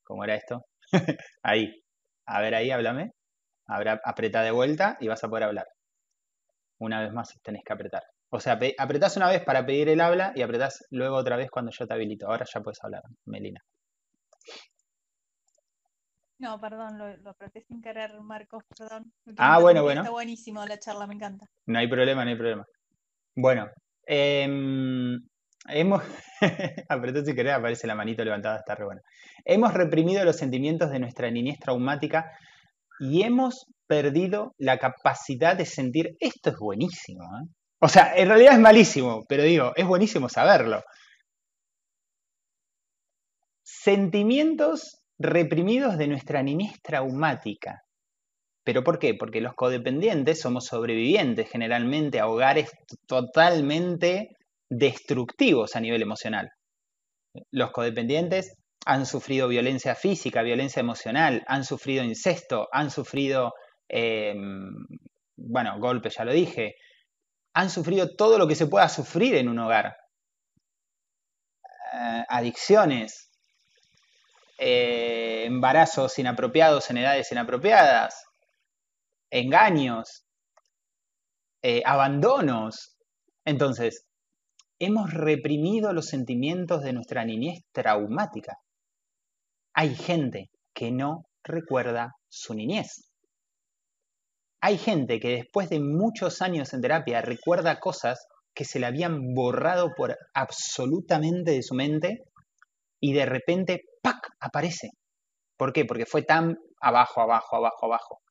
¿Cómo 0.04 0.24
era 0.24 0.36
esto? 0.36 0.66
ahí. 1.44 1.84
A 2.26 2.42
ver 2.42 2.56
ahí, 2.56 2.72
háblame. 2.72 3.12
Ahora 3.68 4.00
apreta 4.04 4.42
de 4.42 4.52
vuelta 4.52 4.98
y 5.00 5.08
vas 5.08 5.24
a 5.24 5.30
poder 5.30 5.44
hablar. 5.44 5.68
Una 6.80 7.02
vez 7.02 7.12
más 7.12 7.34
tenés 7.44 7.64
que 7.64 7.74
apretar. 7.74 8.04
O 8.32 8.40
sea, 8.40 8.60
apretás 8.78 9.18
una 9.18 9.28
vez 9.28 9.44
para 9.44 9.66
pedir 9.66 9.90
el 9.90 10.02
habla 10.02 10.32
y 10.36 10.42
apretás 10.42 10.86
luego 10.92 11.16
otra 11.18 11.36
vez 11.36 11.50
cuando 11.50 11.72
yo 11.72 11.88
te 11.88 11.94
habilito. 11.94 12.28
Ahora 12.28 12.46
ya 12.52 12.62
puedes 12.62 12.84
hablar, 12.84 13.02
Melina. 13.26 13.60
No, 16.38 16.60
perdón, 16.60 16.98
lo, 16.98 17.30
apreté 17.30 17.62
sin 17.62 17.82
querer, 17.82 18.12
Marcos, 18.22 18.64
perdón. 18.78 19.12
Ah, 19.38 19.60
bueno, 19.60 19.84
bueno. 19.84 20.02
Está 20.02 20.12
buenísimo 20.12 20.66
la 20.66 20.80
charla, 20.80 21.06
me 21.06 21.16
encanta. 21.16 21.46
No 21.66 21.80
hay 21.80 21.88
problema, 21.88 22.24
no 22.24 22.32
hay 22.32 22.38
problema. 22.38 22.66
Bueno, 23.36 23.68
eh, 24.08 24.48
Hemos, 25.68 26.04
apretó 26.90 27.24
si 27.24 27.36
querés, 27.36 27.54
aparece 27.54 27.88
la 27.88 27.96
manito 27.96 28.24
levantada, 28.24 28.58
está 28.58 28.76
re 28.76 28.86
bueno. 28.86 29.02
Hemos 29.46 29.74
reprimido 29.74 30.24
los 30.24 30.38
sentimientos 30.38 30.92
de 30.92 31.00
nuestra 31.00 31.30
niñez 31.30 31.60
traumática 31.60 32.32
y 33.00 33.24
hemos 33.24 33.66
perdido 33.88 34.54
la 34.58 34.78
capacidad 34.78 35.56
de 35.56 35.66
sentir. 35.66 36.16
Esto 36.20 36.52
es 36.52 36.58
buenísimo. 36.58 37.24
¿eh? 37.24 37.48
O 37.80 37.88
sea, 37.88 38.14
en 38.16 38.28
realidad 38.28 38.54
es 38.54 38.60
malísimo, 38.60 39.26
pero 39.28 39.44
digo, 39.44 39.74
es 39.76 39.86
buenísimo 39.86 40.30
saberlo. 40.30 40.84
Sentimientos 43.64 45.02
reprimidos 45.18 45.98
de 45.98 46.08
nuestra 46.08 46.44
niñez 46.44 46.82
traumática. 46.82 47.84
¿Pero 48.64 48.84
por 48.84 49.00
qué? 49.00 49.16
Porque 49.16 49.42
los 49.42 49.54
codependientes 49.56 50.40
somos 50.40 50.66
sobrevivientes 50.66 51.50
generalmente 51.50 52.20
a 52.20 52.28
hogares 52.28 52.70
totalmente 53.08 54.30
destructivos 54.70 55.76
a 55.76 55.80
nivel 55.80 56.02
emocional. 56.02 56.52
Los 57.52 57.72
codependientes 57.72 58.56
han 58.86 59.06
sufrido 59.06 59.48
violencia 59.48 59.96
física, 59.96 60.42
violencia 60.42 60.80
emocional, 60.80 61.44
han 61.48 61.64
sufrido 61.64 62.04
incesto, 62.04 62.68
han 62.72 62.92
sufrido, 62.92 63.54
em, 63.88 64.72
bueno, 65.36 65.80
golpes, 65.80 66.16
ya 66.16 66.26
lo 66.26 66.32
dije, 66.34 66.76
han 67.54 67.70
sufrido 67.70 68.16
todo 68.16 68.38
lo 68.38 68.48
que 68.48 68.56
se 68.56 68.68
pueda 68.68 68.90
sufrir 68.90 69.36
en 69.36 69.50
un 69.50 69.60
hogar. 69.60 69.98
Eh, 71.94 72.24
adicciones, 72.30 73.32
eh, 74.58 75.46
embarazos 75.46 76.20
inapropiados 76.20 76.90
en 76.90 76.98
edades 76.98 77.32
inapropiadas, 77.32 78.24
engaños, 79.32 80.26
eh, 81.64 81.82
abandonos. 81.86 82.98
Entonces, 83.46 84.09
hemos 84.80 85.14
reprimido 85.14 85.92
los 85.94 86.08
sentimientos 86.08 86.82
de 86.82 86.94
nuestra 86.94 87.26
niñez 87.26 87.64
traumática. 87.74 88.58
Hay 89.74 89.94
gente 89.94 90.50
que 90.74 90.92
no 90.92 91.26
recuerda 91.44 92.14
su 92.30 92.54
niñez. 92.54 93.12
Hay 94.62 94.78
gente 94.78 95.20
que 95.20 95.30
después 95.30 95.70
de 95.70 95.80
muchos 95.80 96.42
años 96.42 96.74
en 96.74 96.82
terapia 96.82 97.22
recuerda 97.22 97.80
cosas 97.80 98.26
que 98.54 98.66
se 98.66 98.80
le 98.80 98.88
habían 98.88 99.34
borrado 99.34 99.94
por 99.96 100.18
absolutamente 100.34 101.52
de 101.52 101.64
su 101.64 101.76
mente 101.76 102.24
y 103.00 103.14
de 103.14 103.26
repente, 103.26 103.84
¡pac!, 104.02 104.18
aparece. 104.40 104.90
¿Por 105.58 105.72
qué? 105.72 105.86
Porque 105.86 106.06
fue 106.06 106.24
tan 106.24 106.58
abajo, 106.82 107.22
abajo, 107.22 107.56
abajo, 107.58 107.86
abajo. 107.86 108.22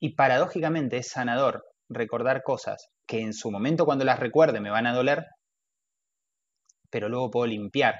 Y 0.00 0.14
paradójicamente 0.14 0.98
es 0.98 1.08
sanador 1.08 1.64
recordar 1.88 2.42
cosas 2.42 2.88
que 3.06 3.20
en 3.20 3.32
su 3.32 3.50
momento 3.50 3.84
cuando 3.84 4.04
las 4.04 4.18
recuerde 4.18 4.60
me 4.60 4.70
van 4.70 4.86
a 4.86 4.94
doler, 4.94 5.24
pero 6.90 7.08
luego 7.08 7.30
puedo 7.30 7.46
limpiar, 7.46 7.94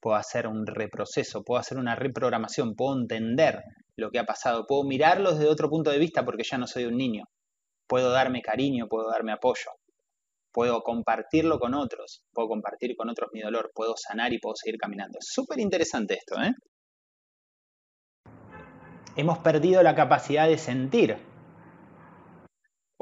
puedo 0.00 0.16
hacer 0.16 0.46
un 0.46 0.66
reproceso, 0.66 1.42
puedo 1.42 1.60
hacer 1.60 1.78
una 1.78 1.94
reprogramación, 1.94 2.74
puedo 2.74 2.98
entender 2.98 3.62
lo 3.96 4.10
que 4.10 4.18
ha 4.18 4.24
pasado, 4.24 4.66
puedo 4.66 4.84
mirarlo 4.84 5.32
desde 5.32 5.48
otro 5.48 5.68
punto 5.68 5.90
de 5.90 5.98
vista 5.98 6.24
porque 6.24 6.44
ya 6.44 6.58
no 6.58 6.66
soy 6.66 6.84
un 6.84 6.96
niño, 6.96 7.24
puedo 7.86 8.10
darme 8.10 8.40
cariño, 8.42 8.86
puedo 8.88 9.10
darme 9.10 9.32
apoyo, 9.32 9.70
puedo 10.52 10.82
compartirlo 10.82 11.58
con 11.58 11.74
otros, 11.74 12.22
puedo 12.32 12.48
compartir 12.48 12.96
con 12.96 13.08
otros 13.08 13.30
mi 13.32 13.40
dolor, 13.40 13.70
puedo 13.74 13.94
sanar 13.96 14.32
y 14.32 14.38
puedo 14.38 14.56
seguir 14.56 14.78
caminando. 14.78 15.18
Es 15.18 15.28
súper 15.30 15.60
interesante 15.60 16.14
esto, 16.14 16.40
¿eh? 16.40 16.52
Hemos 19.16 19.38
perdido 19.38 19.82
la 19.82 19.94
capacidad 19.94 20.48
de 20.48 20.56
sentir 20.56 21.18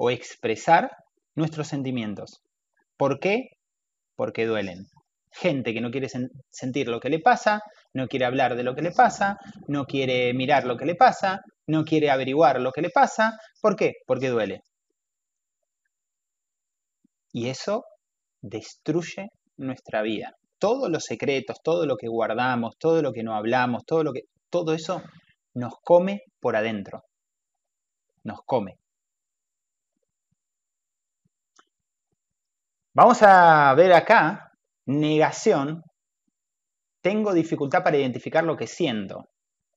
o 0.00 0.10
expresar 0.10 0.92
nuestros 1.34 1.66
sentimientos. 1.66 2.40
¿Por 2.96 3.18
qué? 3.18 3.48
Porque 4.14 4.46
duelen. 4.46 4.86
Gente 5.32 5.74
que 5.74 5.80
no 5.80 5.90
quiere 5.90 6.08
sentir 6.50 6.88
lo 6.88 7.00
que 7.00 7.10
le 7.10 7.18
pasa, 7.18 7.62
no 7.92 8.06
quiere 8.06 8.24
hablar 8.24 8.54
de 8.54 8.62
lo 8.62 8.76
que 8.76 8.82
le 8.82 8.92
pasa, 8.92 9.38
no 9.66 9.86
quiere 9.86 10.32
mirar 10.34 10.64
lo 10.64 10.76
que 10.76 10.86
le 10.86 10.94
pasa, 10.94 11.40
no 11.66 11.84
quiere 11.84 12.10
averiguar 12.10 12.60
lo 12.60 12.70
que 12.70 12.80
le 12.80 12.90
pasa. 12.90 13.38
¿Por 13.60 13.74
qué? 13.74 13.94
Porque 14.06 14.28
duele. 14.28 14.62
Y 17.32 17.48
eso 17.48 17.84
destruye 18.40 19.30
nuestra 19.56 20.02
vida. 20.02 20.36
Todos 20.60 20.90
los 20.90 21.04
secretos, 21.04 21.58
todo 21.62 21.86
lo 21.86 21.96
que 21.96 22.06
guardamos, 22.06 22.76
todo 22.78 23.02
lo 23.02 23.12
que 23.12 23.24
no 23.24 23.34
hablamos, 23.34 23.84
todo 23.84 24.04
lo 24.04 24.12
que 24.12 24.22
todo 24.48 24.74
eso 24.74 25.02
nos 25.54 25.74
come 25.82 26.22
por 26.40 26.54
adentro. 26.54 27.02
Nos 28.22 28.40
come. 28.46 28.78
Vamos 33.00 33.22
a 33.22 33.72
ver 33.76 33.92
acá, 33.92 34.50
negación, 34.84 35.84
tengo 37.00 37.32
dificultad 37.32 37.84
para 37.84 37.96
identificar 37.96 38.42
lo 38.42 38.56
que 38.56 38.66
siento. 38.66 39.28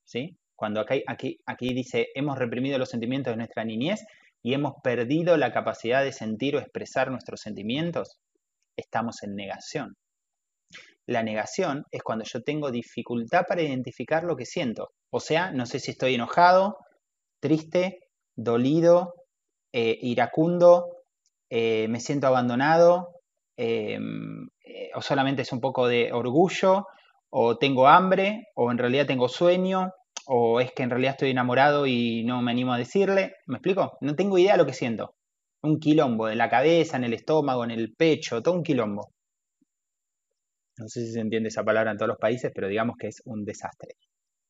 ¿sí? 0.03 0.39
Cuando 0.55 0.81
aquí, 0.81 1.03
aquí, 1.05 1.37
aquí 1.45 1.71
dice, 1.75 2.07
hemos 2.15 2.39
reprimido 2.39 2.79
los 2.79 2.89
sentimientos 2.89 3.33
de 3.33 3.37
nuestra 3.37 3.63
niñez 3.63 4.03
y 4.41 4.55
hemos 4.55 4.73
perdido 4.83 5.37
la 5.37 5.53
capacidad 5.53 6.03
de 6.03 6.13
sentir 6.13 6.55
o 6.55 6.59
expresar 6.61 7.11
nuestros 7.11 7.41
sentimientos, 7.41 8.17
estamos 8.75 9.21
en 9.21 9.35
negación. 9.35 9.93
La 11.05 11.21
negación 11.21 11.83
es 11.91 12.01
cuando 12.01 12.25
yo 12.25 12.41
tengo 12.41 12.71
dificultad 12.71 13.43
para 13.47 13.61
identificar 13.61 14.23
lo 14.23 14.35
que 14.35 14.47
siento. 14.47 14.93
O 15.11 15.19
sea, 15.19 15.51
no 15.51 15.67
sé 15.67 15.77
si 15.77 15.91
estoy 15.91 16.15
enojado, 16.15 16.75
triste, 17.39 17.99
dolido, 18.35 19.13
eh, 19.73 19.99
iracundo, 20.01 21.00
eh, 21.51 21.87
me 21.89 21.99
siento 21.99 22.27
abandonado, 22.27 23.09
em, 23.57 24.47
eh, 24.63 24.89
o 24.95 25.01
solamente 25.01 25.41
es 25.41 25.51
un 25.51 25.59
poco 25.59 25.87
de 25.87 26.13
orgullo, 26.13 26.87
o 27.29 27.57
tengo 27.57 27.87
hambre, 27.87 28.47
o 28.55 28.71
en 28.71 28.77
realidad 28.77 29.05
tengo 29.05 29.27
sueño, 29.27 29.91
o 30.27 30.61
es 30.61 30.71
que 30.71 30.83
en 30.83 30.89
realidad 30.89 31.11
estoy 31.11 31.31
enamorado 31.31 31.87
y 31.87 32.23
no 32.23 32.41
me 32.41 32.51
animo 32.51 32.73
a 32.73 32.77
decirle. 32.77 33.35
¿Me 33.47 33.57
explico? 33.57 33.97
No 33.99 34.15
tengo 34.15 34.37
idea 34.37 34.53
de 34.53 34.59
lo 34.59 34.65
que 34.65 34.73
siento. 34.73 35.15
Un 35.61 35.79
quilombo, 35.79 36.29
en 36.29 36.37
la 36.37 36.49
cabeza, 36.49 36.95
en 36.97 37.03
el 37.03 37.13
estómago, 37.13 37.65
en 37.65 37.71
el 37.71 37.93
pecho, 37.95 38.41
todo 38.41 38.55
un 38.55 38.63
quilombo. 38.63 39.11
No 40.77 40.87
sé 40.87 41.05
si 41.05 41.11
se 41.13 41.19
entiende 41.19 41.49
esa 41.49 41.63
palabra 41.65 41.91
en 41.91 41.97
todos 41.97 42.09
los 42.09 42.17
países, 42.17 42.51
pero 42.55 42.69
digamos 42.69 42.95
que 42.97 43.07
es 43.07 43.21
un 43.25 43.43
desastre. 43.43 43.95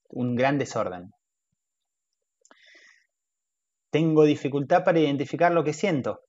Un 0.09 0.35
gran 0.35 0.59
desorden. 0.59 1.11
Tengo 3.89 4.23
dificultad 4.23 4.83
para 4.83 4.99
identificar 4.99 5.51
lo 5.51 5.63
que 5.63 5.73
siento. 5.73 6.21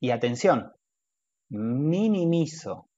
Y 0.00 0.10
atención, 0.10 0.72
minimizo. 1.48 2.88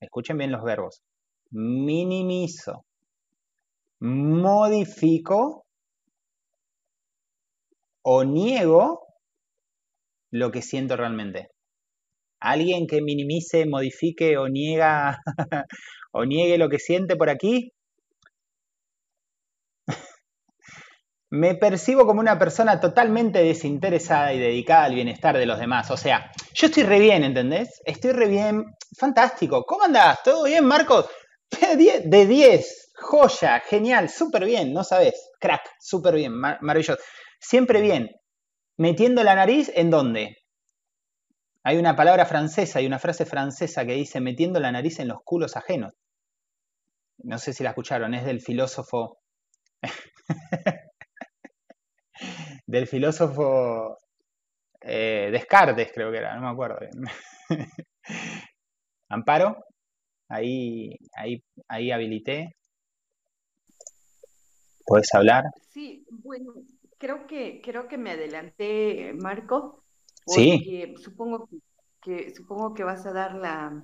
Escuchen 0.00 0.38
bien 0.38 0.52
los 0.52 0.62
verbos. 0.62 1.02
Minimizo. 1.50 2.84
Modifico 4.00 5.66
o 8.02 8.24
niego 8.24 9.06
lo 10.30 10.50
que 10.50 10.62
siento 10.62 10.96
realmente. 10.96 11.48
Alguien 12.40 12.86
que 12.86 13.00
minimice, 13.02 13.66
modifique 13.66 14.36
o 14.36 14.48
niega 14.48 15.18
o 16.12 16.24
niegue 16.24 16.58
lo 16.58 16.68
que 16.68 16.78
siente 16.78 17.16
por 17.16 17.30
aquí, 17.30 17.72
me 21.30 21.54
percibo 21.54 22.06
como 22.06 22.20
una 22.20 22.38
persona 22.38 22.80
totalmente 22.80 23.42
desinteresada 23.42 24.32
y 24.32 24.38
dedicada 24.38 24.84
al 24.84 24.94
bienestar 24.94 25.36
de 25.36 25.46
los 25.46 25.58
demás. 25.58 25.90
O 25.90 25.96
sea, 25.96 26.30
yo 26.54 26.66
estoy 26.66 26.84
re 26.84 27.00
bien, 27.00 27.24
¿entendés? 27.24 27.82
Estoy 27.84 28.12
re 28.12 28.28
bien. 28.28 28.64
Fantástico. 28.98 29.64
¿Cómo 29.64 29.84
andás? 29.84 30.22
¿Todo 30.22 30.44
bien, 30.44 30.64
Marcos? 30.64 31.06
De 32.04 32.26
10. 32.26 32.92
Joya, 32.98 33.60
genial, 33.60 34.08
súper 34.08 34.46
bien, 34.46 34.72
no 34.72 34.82
sabes. 34.82 35.30
Crack, 35.38 35.68
súper 35.78 36.14
bien, 36.14 36.32
maravilloso. 36.34 36.98
Siempre 37.38 37.82
bien. 37.82 38.10
Metiendo 38.78 39.22
la 39.22 39.34
nariz 39.34 39.70
en 39.74 39.90
dónde? 39.90 40.38
Hay 41.62 41.76
una 41.76 41.96
palabra 41.96 42.24
francesa, 42.24 42.78
hay 42.78 42.86
una 42.86 42.98
frase 42.98 43.26
francesa 43.26 43.84
que 43.84 43.92
dice 43.92 44.20
metiendo 44.20 44.60
la 44.60 44.72
nariz 44.72 44.98
en 45.00 45.08
los 45.08 45.18
culos 45.24 45.56
ajenos. 45.56 45.94
No 47.18 47.38
sé 47.38 47.52
si 47.52 47.64
la 47.64 47.70
escucharon, 47.70 48.14
es 48.14 48.24
del 48.24 48.40
filósofo 48.40 49.18
del 52.66 52.86
filósofo 52.86 53.98
eh, 54.80 55.30
Descartes, 55.32 55.90
creo 55.94 56.10
que 56.10 56.18
era, 56.18 56.34
no 56.34 56.42
me 56.42 56.48
acuerdo. 56.48 56.78
Amparo, 59.08 59.64
ahí, 60.28 60.96
ahí, 61.14 61.42
ahí 61.68 61.90
habilité. 61.90 62.56
¿Puedes 64.84 65.12
hablar? 65.14 65.44
Sí, 65.70 66.04
bueno, 66.10 66.52
creo 66.98 67.26
que, 67.26 67.60
creo 67.62 67.88
que 67.88 67.98
me 67.98 68.12
adelanté, 68.12 69.12
Marco, 69.14 69.84
porque 70.24 70.94
sí. 70.96 71.02
supongo 71.02 71.48
que, 72.00 72.34
supongo 72.34 72.74
que 72.74 72.84
vas 72.84 73.04
a 73.06 73.12
dar 73.12 73.34
la, 73.34 73.82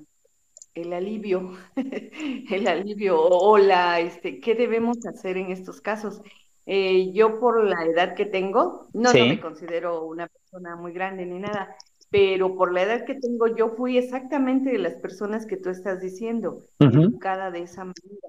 el 0.75 0.93
alivio, 0.93 1.53
el 2.51 2.69
alivio 2.69 3.21
o 3.21 3.59
la, 3.59 4.01
este, 4.01 4.41
¿qué 4.41 4.55
debemos 4.55 5.05
hacer 5.07 5.37
en 5.37 5.51
estos 5.51 5.81
casos? 5.81 6.21
Eh, 6.67 7.13
yo 7.13 7.41
por 7.41 7.65
la 7.65 7.85
edad 7.85 8.15
que 8.15 8.25
tengo, 8.25 8.89
no, 8.93 9.13
me 9.13 9.41
considero 9.41 10.05
una 10.05 10.29
persona 10.29 10.77
muy 10.77 10.93
grande 10.93 11.27
ni 11.27 11.41
nada, 11.41 11.75
pero 12.11 12.55
por 12.55 12.73
la 12.73 12.83
edad 12.83 13.05
que 13.05 13.15
tengo 13.15 13.49
yo 13.49 13.71
fui 13.71 13.99
exactamente 13.99 14.71
de 14.71 14.79
las 14.79 14.95
personas 14.95 15.47
que 15.47 15.57
tú 15.57 15.71
estás 15.71 16.01
diciendo, 16.01 16.63
educada 16.79 17.51
de 17.51 17.63
esa 17.63 17.81
manera, 17.85 18.29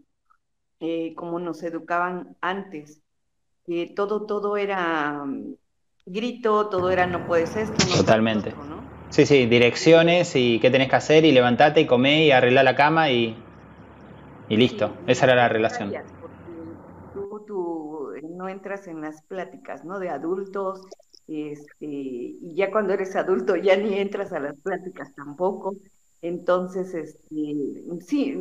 eh, 0.80 1.14
como 1.16 1.40
nos 1.40 1.62
educaban 1.64 2.36
antes, 2.42 3.02
que 3.66 3.94
todo, 3.96 4.26
todo 4.26 4.58
era 4.58 5.24
mm, 5.26 5.56
grito, 6.08 6.70
todo 6.70 6.90
era 6.90 7.06
no 7.06 7.28
puedes 7.28 7.56
esto. 7.56 7.86
No 7.88 7.98
Totalmente. 7.98 8.54
Sí, 9.10 9.28
sí, 9.28 9.46
direcciones 9.46 10.36
y 10.36 10.60
qué 10.60 10.72
tenés 10.72 10.90
que 10.90 10.96
hacer 10.96 11.24
y 11.24 11.32
levantate 11.32 11.82
y 11.82 11.86
comé 11.86 12.26
y 12.26 12.32
arreglar 12.32 12.66
la 12.66 12.76
cama 12.76 13.12
y, 13.12 13.38
y 14.50 14.58
listo. 14.58 14.92
Esa 15.06 15.26
era 15.26 15.36
la 15.36 15.50
relación 15.50 15.94
no 18.44 18.50
entras 18.50 18.88
en 18.88 19.00
las 19.02 19.22
pláticas, 19.24 19.86
¿no? 19.86 20.00
De 20.00 20.10
adultos, 20.10 20.82
este, 21.28 21.86
y 21.86 22.54
ya 22.56 22.72
cuando 22.72 22.94
eres 22.94 23.16
adulto 23.16 23.56
ya 23.56 23.78
ni 23.78 23.98
entras 23.98 24.34
a 24.34 24.40
las 24.40 24.60
pláticas 24.60 25.16
tampoco. 25.16 25.76
Entonces, 26.22 26.94
este, 26.94 27.56
sí, 28.06 28.38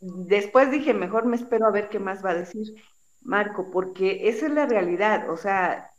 después 0.00 0.70
dije, 0.70 0.94
mejor 0.94 1.26
me 1.26 1.36
espero 1.36 1.66
a 1.66 1.70
ver 1.70 1.88
qué 1.88 2.00
más 2.00 2.24
va 2.24 2.30
a 2.30 2.34
decir 2.34 2.74
Marco, 3.22 3.70
porque 3.70 4.28
esa 4.28 4.46
es 4.46 4.52
la 4.52 4.66
realidad, 4.66 5.30
o 5.30 5.36
sea, 5.36 5.90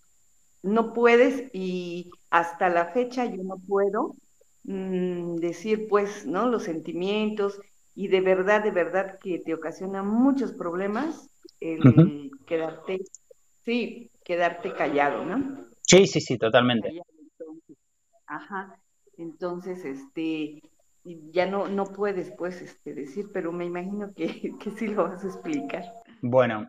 no 0.63 0.94
puedes 0.94 1.50
y 1.54 2.12
hasta 2.30 2.70
la 2.70 2.88
fecha 2.88 3.26
yo 3.26 3.44
no 3.44 3.58
puedo 3.67 4.15
mm, 4.63 5.36
decir, 5.36 5.88
pues, 5.89 6.26
¿no? 6.26 6.50
Los 6.50 6.63
sentimientos 6.63 7.60
y 7.96 8.08
de 8.08 8.22
verdad, 8.22 8.63
de 8.63 8.72
verdad 8.72 9.20
que 9.20 9.39
te 9.39 9.54
ocasiona 9.54 10.04
muchos 10.04 10.54
problemas 10.54 11.30
el 11.62 12.32
quedarte 12.46 13.02
Sí, 13.63 14.10
quedarte 14.24 14.74
callado, 14.74 15.26
¿no? 15.26 15.65
Sí, 15.82 16.08
sí, 16.08 16.21
sí, 16.21 16.38
totalmente. 16.38 17.02
ajá. 18.26 18.78
Entonces, 19.17 19.86
este, 19.86 20.62
ya 21.04 21.45
no, 21.45 21.67
no 21.67 21.86
puedes, 21.86 22.32
pues, 22.38 22.62
este, 22.62 22.93
decir, 22.93 23.28
pero 23.34 23.52
me 23.52 23.65
imagino 23.65 24.13
que, 24.15 24.28
que 24.60 24.71
sí 24.71 24.88
lo 24.88 25.04
vas 25.04 25.24
a 25.24 25.28
explicar. 25.28 25.84
Bueno, 26.21 26.67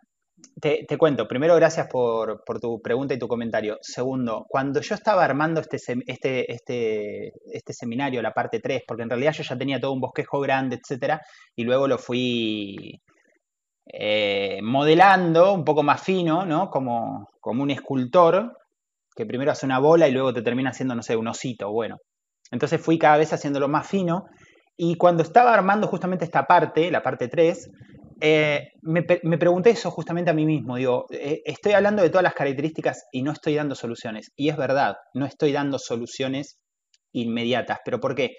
te, 0.61 0.85
te, 0.87 0.99
cuento, 0.99 1.29
primero 1.29 1.55
gracias 1.57 1.89
por, 1.89 2.43
por, 2.45 2.61
tu 2.61 2.81
pregunta 2.81 3.15
y 3.15 3.19
tu 3.19 3.29
comentario. 3.29 3.79
Segundo, 3.81 4.45
cuando 4.49 4.81
yo 4.81 4.95
estaba 4.95 5.25
armando 5.25 5.61
este, 5.61 5.77
este, 6.07 6.53
este, 6.53 7.33
este 7.53 7.73
seminario, 7.73 8.23
la 8.23 8.33
parte 8.33 8.61
3, 8.61 8.83
porque 8.87 9.05
en 9.05 9.11
realidad 9.11 9.33
yo 9.33 9.43
ya 9.43 9.57
tenía 9.57 9.81
todo 9.81 9.93
un 9.93 10.01
bosquejo 10.01 10.41
grande, 10.41 10.77
etcétera, 10.77 11.21
y 11.55 11.65
luego 11.65 11.89
lo 11.89 11.99
fui 11.99 13.01
eh, 13.93 14.61
modelando 14.63 15.53
un 15.53 15.65
poco 15.65 15.83
más 15.83 16.03
fino, 16.03 16.47
¿no? 16.47 16.71
Como, 16.71 17.29
como 17.41 17.63
un 17.63 17.71
escultor 17.71 18.57
que 19.15 19.27
primero 19.27 19.53
hace 19.53 19.67
una 19.67 19.79
bola 19.79 20.09
y 20.09 20.13
luego 20.13 20.33
te 20.33 20.43
termina 20.43 20.71
haciendo, 20.71 20.95
no 20.95 21.03
sé, 21.03 21.17
un 21.17 21.29
osito, 21.29 21.71
bueno. 21.71 21.99
Entonces 22.51 22.81
fui 22.81 22.99
cada 22.99 23.19
vez 23.19 23.33
haciéndolo 23.33 23.69
más 23.69 23.87
fino 23.87 24.25
y 24.77 24.97
cuando 24.97 25.23
estaba 25.23 25.53
armando 25.53 25.87
justamente 25.87 26.25
esta 26.25 26.47
parte, 26.47 26.91
la 26.91 27.03
parte 27.03 27.29
3, 27.29 27.71
eh, 28.21 28.69
me, 28.83 29.05
me, 29.25 29.37
pregunté 29.37 29.71
eso 29.71 29.91
justamente 29.91 30.31
a 30.31 30.35
mí 30.35 30.47
mismo. 30.47 30.77
Digo, 30.77 31.07
eh, 31.11 31.43
estoy 31.45 31.73
hablando 31.73 32.03
de 32.03 32.09
todas 32.09 32.23
las 32.23 32.35
características 32.35 33.07
y 33.13 33.23
no 33.23 33.33
estoy 33.33 33.57
dando 33.57 33.75
soluciones. 33.75 34.33
Y 34.37 34.49
es 34.49 34.57
verdad, 34.57 34.97
no 35.13 35.27
estoy 35.27 35.53
dando 35.53 35.79
soluciones 35.79 36.59
inmediatas. 37.13 37.81
¿Pero 37.85 38.01
por 38.01 38.15
qué? 38.15 38.37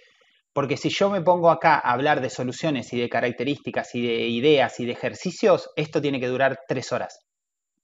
Porque 0.54 0.78
si 0.78 0.90
yo 0.90 1.10
me 1.10 1.22
pongo 1.22 1.50
acá 1.50 1.76
a 1.76 1.92
hablar 1.92 2.22
de 2.22 2.30
soluciones 2.30 2.94
y 2.94 3.00
de 3.00 3.10
características 3.10 3.96
y 3.96 4.06
de 4.06 4.28
ideas 4.28 4.80
y 4.80 4.86
de 4.86 4.92
ejercicios, 4.92 5.70
esto 5.76 6.02
tiene 6.02 6.20
que 6.20 6.28
durar 6.28 6.60
tres 6.68 6.92
horas. 6.92 7.20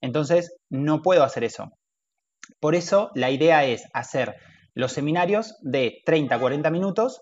Entonces, 0.02 0.56
no 0.70 1.02
puedo 1.02 1.24
hacer 1.24 1.44
eso. 1.44 1.72
Por 2.60 2.76
eso, 2.76 3.10
la 3.16 3.32
idea 3.32 3.66
es 3.66 3.84
hacer 3.94 4.36
los 4.76 4.92
seminarios 4.92 5.56
de 5.62 6.02
30 6.06 6.36
a 6.36 6.40
40 6.40 6.70
minutos 6.70 7.22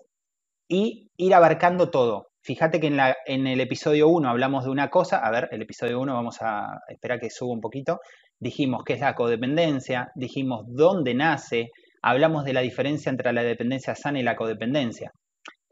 y 0.68 1.10
ir 1.18 1.34
abarcando 1.34 1.90
todo. 1.90 2.28
Fíjate 2.44 2.80
que 2.80 2.88
en, 2.88 3.00
en 3.26 3.48
el 3.48 3.62
episodio 3.62 4.10
1 4.10 4.30
hablamos 4.30 4.66
de 4.66 4.70
una 4.70 4.90
cosa, 4.90 5.18
a 5.18 5.32
ver, 5.32 5.50
el 5.52 5.62
episodio 5.62 6.00
1 6.00 6.14
vamos 6.14 6.38
a 6.42 6.80
esperar 6.90 7.20
que 7.20 7.30
suba 7.30 7.54
un 7.54 7.62
poquito, 7.62 8.00
dijimos 8.40 8.84
qué 8.86 8.94
es 8.94 9.00
la 9.00 9.16
codependencia, 9.16 10.12
dijimos 10.16 10.66
dónde 10.68 11.14
nace, 11.14 11.72
hablamos 12.02 12.46
de 12.46 12.54
la 12.54 12.62
diferencia 12.62 13.10
entre 13.10 13.34
la 13.34 13.44
dependencia 13.44 13.96
sana 13.96 14.20
y 14.20 14.24
la 14.24 14.36
codependencia. 14.36 15.12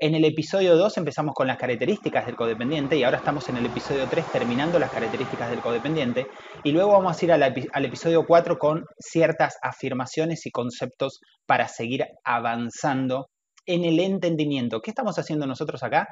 En 0.05 0.13
el 0.13 0.23
episodio 0.23 0.77
2 0.77 0.97
empezamos 0.97 1.33
con 1.33 1.47
las 1.47 1.57
características 1.57 2.27
del 2.27 2.35
codependiente 2.35 2.95
y 2.95 3.03
ahora 3.03 3.17
estamos 3.17 3.49
en 3.49 3.57
el 3.57 3.65
episodio 3.65 4.07
3 4.07 4.31
terminando 4.31 4.77
las 4.77 4.91
características 4.91 5.49
del 5.49 5.61
codependiente 5.61 6.27
y 6.63 6.73
luego 6.73 6.91
vamos 6.91 7.19
a 7.19 7.25
ir 7.25 7.31
al 7.31 7.85
episodio 7.85 8.23
4 8.23 8.59
con 8.59 8.85
ciertas 8.99 9.57
afirmaciones 9.63 10.45
y 10.45 10.51
conceptos 10.51 11.21
para 11.47 11.67
seguir 11.67 12.05
avanzando 12.23 13.31
en 13.65 13.83
el 13.83 13.99
entendimiento. 13.99 14.79
¿Qué 14.79 14.91
estamos 14.91 15.17
haciendo 15.17 15.47
nosotros 15.47 15.81
acá? 15.81 16.07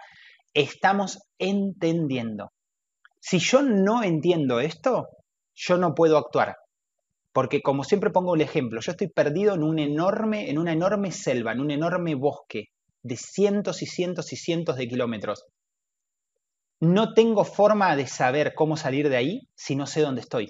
Estamos 0.56 1.20
entendiendo. 1.38 2.50
Si 3.20 3.38
yo 3.38 3.62
no 3.62 4.02
entiendo 4.02 4.60
esto, 4.60 5.10
yo 5.54 5.78
no 5.78 5.94
puedo 5.94 6.18
actuar. 6.18 6.56
Porque 7.32 7.62
como 7.62 7.84
siempre 7.84 8.10
pongo 8.10 8.34
el 8.34 8.42
ejemplo, 8.42 8.82
yo 8.82 8.92
estoy 8.92 9.10
perdido 9.10 9.54
en, 9.54 9.62
un 9.62 9.78
enorme, 9.78 10.50
en 10.50 10.58
una 10.58 10.74
enorme 10.74 11.12
selva, 11.12 11.52
en 11.52 11.60
un 11.60 11.70
enorme 11.70 12.16
bosque 12.16 12.70
de 13.04 13.18
cientos 13.18 13.82
y 13.82 13.86
cientos 13.86 14.34
y 14.34 14.38
cientos 14.38 14.78
de 14.78 14.88
kilómetros. 14.88 15.46
No 16.80 17.14
tengo 17.14 17.46
forma 17.46 17.96
de 17.96 18.08
saber 18.08 18.54
cómo 18.56 18.76
salir 18.76 19.10
de 19.10 19.18
ahí 19.18 19.42
si 19.56 19.76
no 19.76 19.86
sé 19.86 20.02
dónde 20.02 20.22
estoy. 20.22 20.50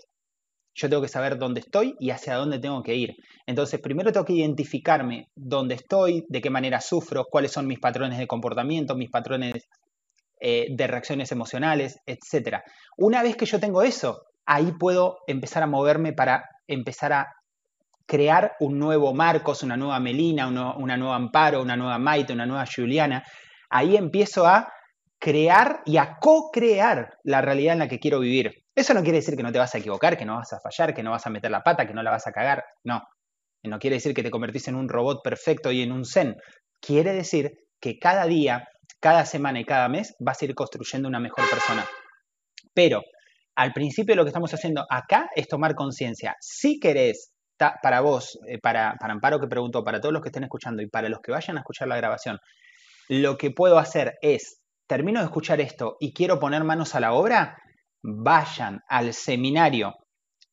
Yo 0.75 0.89
tengo 0.89 1.03
que 1.03 1.07
saber 1.07 1.37
dónde 1.37 1.59
estoy 1.59 1.95
y 1.99 2.09
hacia 2.09 2.35
dónde 2.35 2.57
tengo 2.57 2.81
que 2.81 2.95
ir. 2.95 3.15
Entonces, 3.45 3.79
primero 3.79 4.11
tengo 4.11 4.25
que 4.25 4.33
identificarme 4.33 5.29
dónde 5.35 5.75
estoy, 5.75 6.25
de 6.29 6.41
qué 6.41 6.49
manera 6.49 6.81
sufro, 6.81 7.25
cuáles 7.29 7.51
son 7.51 7.67
mis 7.67 7.79
patrones 7.79 8.17
de 8.17 8.25
comportamiento, 8.25 8.95
mis 8.95 9.11
patrones 9.11 9.67
eh, 10.41 10.67
de 10.71 10.87
reacciones 10.87 11.31
emocionales, 11.31 11.99
etc. 12.07 12.61
Una 12.97 13.21
vez 13.21 13.35
que 13.35 13.45
yo 13.45 13.59
tengo 13.59 13.83
eso, 13.83 14.23
ahí 14.45 14.71
puedo 14.79 15.19
empezar 15.27 15.61
a 15.61 15.67
moverme 15.67 16.13
para 16.13 16.49
empezar 16.67 17.13
a 17.13 17.27
crear 18.05 18.55
un 18.59 18.77
nuevo 18.79 19.13
Marcos, 19.13 19.63
una 19.63 19.77
nueva 19.77 19.99
Melina, 19.99 20.47
una 20.47 20.97
nueva 20.97 21.15
Amparo, 21.15 21.61
una 21.61 21.75
nueva 21.75 21.97
Maite, 21.99 22.33
una 22.33 22.45
nueva 22.45 22.65
Juliana. 22.65 23.23
Ahí 23.69 23.95
empiezo 23.95 24.45
a 24.45 24.71
crear 25.19 25.81
y 25.85 25.97
a 25.97 26.17
co-crear 26.19 27.17
la 27.23 27.41
realidad 27.41 27.73
en 27.73 27.79
la 27.79 27.87
que 27.87 27.99
quiero 27.99 28.19
vivir. 28.19 28.51
Eso 28.75 28.93
no 28.93 29.03
quiere 29.03 29.19
decir 29.19 29.37
que 29.37 29.43
no 29.43 29.51
te 29.51 29.59
vas 29.59 29.73
a 29.73 29.77
equivocar, 29.77 30.17
que 30.17 30.25
no 30.25 30.35
vas 30.35 30.51
a 30.53 30.59
fallar, 30.59 30.93
que 30.93 31.03
no 31.03 31.11
vas 31.11 31.25
a 31.25 31.29
meter 31.29 31.49
la 31.49 31.63
pata, 31.63 31.87
que 31.87 31.93
no 31.93 32.03
la 32.03 32.11
vas 32.11 32.27
a 32.27 32.31
cagar. 32.31 32.63
No. 32.83 33.01
No 33.63 33.79
quiere 33.79 33.95
decir 33.95 34.13
que 34.13 34.23
te 34.23 34.31
convertís 34.31 34.67
en 34.67 34.75
un 34.75 34.89
robot 34.89 35.21
perfecto 35.23 35.71
y 35.71 35.81
en 35.81 35.91
un 35.91 36.03
zen. 36.03 36.35
Quiere 36.81 37.13
decir 37.13 37.53
que 37.79 37.97
cada 37.97 38.25
día, 38.25 38.67
cada 38.99 39.25
semana 39.25 39.61
y 39.61 39.65
cada 39.65 39.87
mes 39.87 40.15
vas 40.19 40.41
a 40.41 40.45
ir 40.45 40.55
construyendo 40.55 41.07
una 41.07 41.19
mejor 41.19 41.49
persona. 41.49 41.85
Pero 42.73 43.01
al 43.55 43.71
principio 43.71 44.15
lo 44.15 44.23
que 44.23 44.29
estamos 44.29 44.53
haciendo 44.53 44.85
acá 44.89 45.29
es 45.35 45.47
tomar 45.47 45.75
conciencia. 45.75 46.35
Si 46.41 46.79
querés 46.79 47.32
para 47.57 48.01
vos, 48.01 48.39
eh, 48.47 48.59
para, 48.59 48.95
Amparo 48.99 49.39
que 49.39 49.47
preguntó, 49.47 49.83
para 49.83 50.01
todos 50.01 50.13
los 50.13 50.21
que 50.21 50.29
estén 50.29 50.43
escuchando 50.43 50.81
y 50.81 50.87
para 50.87 51.09
los 51.09 51.19
que 51.21 51.31
vayan 51.31 51.57
a 51.57 51.61
escuchar 51.61 51.87
la 51.87 51.97
grabación, 51.97 52.39
lo 53.09 53.37
que 53.37 53.51
puedo 53.51 53.77
hacer 53.77 54.15
es, 54.21 54.61
termino 54.87 55.19
de 55.19 55.25
escuchar 55.25 55.61
esto 55.61 55.97
y 55.99 56.13
quiero 56.13 56.39
poner 56.39 56.63
manos 56.63 56.95
a 56.95 56.99
la 56.99 57.13
obra, 57.13 57.57
vayan 58.01 58.81
al 58.87 59.13
seminario 59.13 59.93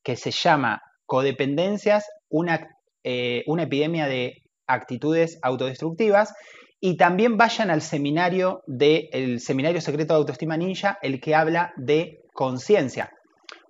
que 0.03 0.15
se 0.15 0.31
llama 0.31 0.81
Codependencias, 1.05 2.05
una, 2.29 2.67
eh, 3.03 3.43
una 3.47 3.63
epidemia 3.63 4.07
de 4.07 4.43
actitudes 4.67 5.37
autodestructivas, 5.41 6.33
y 6.79 6.97
también 6.97 7.37
vayan 7.37 7.69
al 7.69 7.81
seminario 7.81 8.63
del 8.65 9.39
Seminario 9.39 9.81
Secreto 9.81 10.13
de 10.13 10.19
Autoestima 10.19 10.57
Ninja, 10.57 10.97
el 11.03 11.21
que 11.21 11.35
habla 11.35 11.73
de 11.77 12.21
conciencia. 12.33 13.11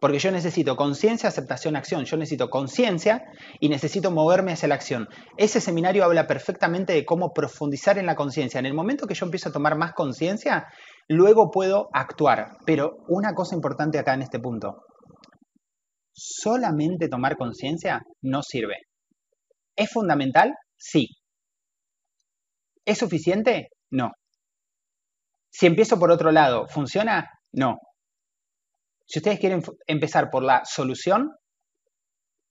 Porque 0.01 0.17
yo 0.17 0.31
necesito 0.31 0.75
conciencia, 0.75 1.29
aceptación, 1.29 1.75
acción. 1.75 2.05
Yo 2.05 2.17
necesito 2.17 2.49
conciencia 2.49 3.23
y 3.59 3.69
necesito 3.69 4.09
moverme 4.09 4.51
hacia 4.51 4.67
la 4.67 4.73
acción. 4.73 5.07
Ese 5.37 5.61
seminario 5.61 6.03
habla 6.03 6.25
perfectamente 6.25 6.91
de 6.91 7.05
cómo 7.05 7.33
profundizar 7.33 7.99
en 7.99 8.07
la 8.07 8.15
conciencia. 8.15 8.59
En 8.59 8.65
el 8.65 8.73
momento 8.73 9.05
que 9.05 9.13
yo 9.13 9.27
empiezo 9.27 9.49
a 9.49 9.51
tomar 9.51 9.77
más 9.77 9.93
conciencia, 9.93 10.65
luego 11.07 11.51
puedo 11.51 11.89
actuar. 11.93 12.57
Pero 12.65 12.97
una 13.09 13.35
cosa 13.35 13.53
importante 13.53 13.99
acá 13.99 14.15
en 14.15 14.23
este 14.23 14.39
punto. 14.39 14.81
Solamente 16.11 17.07
tomar 17.07 17.37
conciencia 17.37 18.01
no 18.23 18.41
sirve. 18.41 18.77
¿Es 19.75 19.91
fundamental? 19.91 20.55
Sí. 20.77 21.09
¿Es 22.85 22.97
suficiente? 22.97 23.67
No. 23.91 24.09
Si 25.51 25.67
empiezo 25.67 25.99
por 25.99 26.09
otro 26.09 26.31
lado, 26.31 26.65
¿funciona? 26.67 27.29
No. 27.51 27.77
Si 29.11 29.19
ustedes 29.19 29.41
quieren 29.41 29.61
empezar 29.87 30.29
por 30.29 30.41
la 30.41 30.61
solución, 30.63 31.35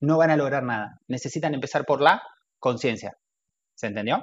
no 0.02 0.18
van 0.18 0.28
a 0.28 0.36
lograr 0.36 0.62
nada. 0.62 0.98
Necesitan 1.08 1.54
empezar 1.54 1.86
por 1.86 2.02
la 2.02 2.20
conciencia. 2.58 3.16
¿Se 3.74 3.86
entendió? 3.86 4.22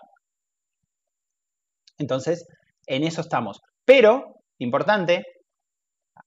Entonces, 1.98 2.46
en 2.86 3.04
eso 3.06 3.22
estamos. 3.22 3.60
Pero, 3.86 4.36
importante, 4.60 5.26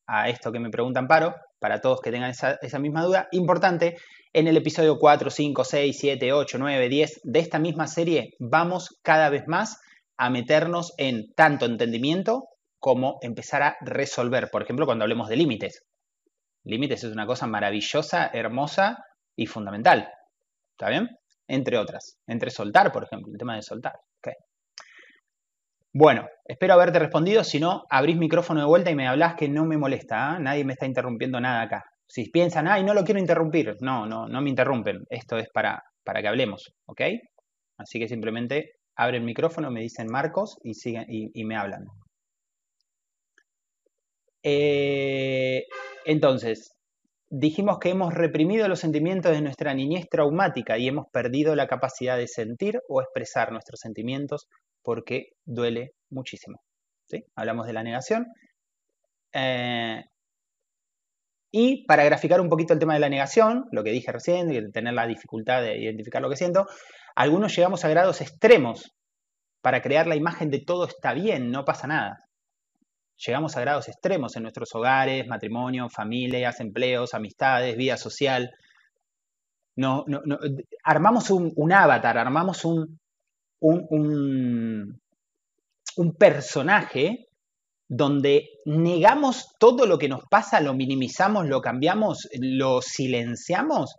a 0.08 0.28
esto 0.28 0.50
que 0.50 0.58
me 0.58 0.70
preguntan 0.70 1.06
Paro, 1.06 1.36
para 1.60 1.80
todos 1.80 2.00
que 2.00 2.10
tengan 2.10 2.30
esa, 2.30 2.58
esa, 2.60 2.80
misma 2.80 3.04
duda, 3.04 3.28
importante, 3.30 3.96
en 4.32 4.48
el 4.48 4.56
episodio 4.56 4.98
4, 4.98 5.30
5, 5.30 5.62
6, 5.62 5.96
7, 5.96 6.32
8, 6.32 6.58
9, 6.58 6.88
10 6.88 7.20
de 7.22 7.38
esta 7.38 7.60
misma 7.60 7.86
serie 7.86 8.34
vamos 8.40 8.98
cada 9.02 9.30
vez 9.30 9.44
más 9.46 9.80
a 10.16 10.28
meternos 10.28 10.92
en 10.98 11.32
tanto 11.36 11.66
entendimiento 11.66 12.48
como 12.80 13.18
empezar 13.22 13.62
a 13.62 13.76
resolver. 13.80 14.50
Por 14.50 14.64
ejemplo, 14.64 14.86
cuando 14.86 15.04
hablemos 15.04 15.28
de 15.28 15.36
límites. 15.36 15.84
Límites 16.70 17.02
es 17.02 17.12
una 17.12 17.26
cosa 17.26 17.46
maravillosa, 17.48 18.30
hermosa 18.32 19.04
y 19.36 19.46
fundamental. 19.46 20.08
¿Está 20.70 20.88
bien? 20.88 21.08
Entre 21.48 21.76
otras. 21.76 22.18
Entre 22.28 22.50
soltar, 22.50 22.92
por 22.92 23.02
ejemplo, 23.02 23.32
el 23.32 23.38
tema 23.38 23.56
de 23.56 23.62
soltar. 23.62 23.94
Bueno, 25.92 26.28
espero 26.44 26.74
haberte 26.74 27.00
respondido. 27.00 27.42
Si 27.42 27.58
no, 27.58 27.82
abrís 27.90 28.16
micrófono 28.16 28.60
de 28.60 28.66
vuelta 28.66 28.92
y 28.92 28.94
me 28.94 29.08
hablas 29.08 29.34
que 29.34 29.48
no 29.48 29.64
me 29.64 29.76
molesta. 29.76 30.30
¿ah? 30.30 30.38
Nadie 30.38 30.64
me 30.64 30.74
está 30.74 30.86
interrumpiendo 30.86 31.40
nada 31.40 31.62
acá. 31.62 31.84
Si 32.06 32.30
piensan, 32.30 32.68
ay, 32.68 32.84
no 32.84 32.94
lo 32.94 33.02
quiero 33.02 33.18
interrumpir. 33.18 33.76
No, 33.80 34.06
no, 34.06 34.28
no 34.28 34.40
me 34.40 34.50
interrumpen. 34.50 35.04
Esto 35.10 35.36
es 35.38 35.48
para, 35.52 35.82
para 36.04 36.22
que 36.22 36.28
hablemos. 36.28 36.72
¿Ok? 36.86 37.00
Así 37.78 37.98
que 37.98 38.06
simplemente 38.06 38.74
abren 38.94 39.22
el 39.22 39.26
micrófono, 39.26 39.72
me 39.72 39.80
dicen 39.80 40.06
Marcos 40.08 40.58
y, 40.62 40.74
siguen, 40.74 41.06
y 41.08 41.44
me 41.44 41.56
hablan. 41.56 41.86
Eh, 44.42 45.66
entonces, 46.04 46.76
dijimos 47.30 47.78
que 47.78 47.90
hemos 47.90 48.12
reprimido 48.12 48.68
los 48.68 48.80
sentimientos 48.80 49.32
de 49.32 49.40
nuestra 49.40 49.72
niñez 49.74 50.08
traumática 50.10 50.78
y 50.78 50.88
hemos 50.88 51.06
perdido 51.12 51.54
la 51.54 51.68
capacidad 51.68 52.16
de 52.16 52.26
sentir 52.26 52.80
o 52.88 53.00
expresar 53.00 53.52
nuestros 53.52 53.80
sentimientos 53.80 54.48
porque 54.82 55.28
duele 55.44 55.92
muchísimo. 56.10 56.60
Hablamos 57.34 57.66
de 57.66 57.72
la 57.72 57.82
negación. 57.82 58.26
Eh, 59.32 60.02
y 61.52 61.84
para 61.86 62.04
graficar 62.04 62.40
un 62.40 62.48
poquito 62.48 62.72
el 62.72 62.78
tema 62.78 62.94
de 62.94 63.00
la 63.00 63.08
negación, 63.08 63.66
lo 63.72 63.82
que 63.82 63.90
dije 63.90 64.12
recién, 64.12 64.48
de 64.48 64.70
tener 64.70 64.94
la 64.94 65.06
dificultad 65.06 65.62
de 65.62 65.78
identificar 65.78 66.22
lo 66.22 66.30
que 66.30 66.36
siento, 66.36 66.66
algunos 67.16 67.54
llegamos 67.56 67.84
a 67.84 67.88
grados 67.88 68.20
extremos 68.20 68.92
para 69.60 69.82
crear 69.82 70.06
la 70.06 70.16
imagen 70.16 70.50
de 70.50 70.60
todo 70.64 70.86
está 70.86 71.12
bien, 71.12 71.50
no 71.50 71.64
pasa 71.64 71.86
nada 71.86 72.29
llegamos 73.24 73.56
a 73.56 73.60
grados 73.60 73.88
extremos 73.88 74.36
en 74.36 74.42
nuestros 74.42 74.74
hogares, 74.74 75.26
matrimonio, 75.26 75.88
familias, 75.88 76.60
empleos, 76.60 77.14
amistades, 77.14 77.76
vida 77.76 77.96
social. 77.96 78.50
No, 79.76 80.04
armamos 80.84 81.30
un, 81.30 81.72
avatar, 81.72 82.18
armamos 82.18 82.64
un, 82.64 82.98
un, 83.60 85.00
un 85.96 86.14
personaje 86.16 87.28
donde 87.88 88.48
negamos 88.66 89.54
todo 89.58 89.86
lo 89.86 89.98
que 89.98 90.08
nos 90.08 90.24
pasa, 90.30 90.60
lo 90.60 90.74
minimizamos, 90.74 91.46
lo 91.46 91.60
cambiamos, 91.60 92.28
lo 92.38 92.82
silenciamos 92.82 93.96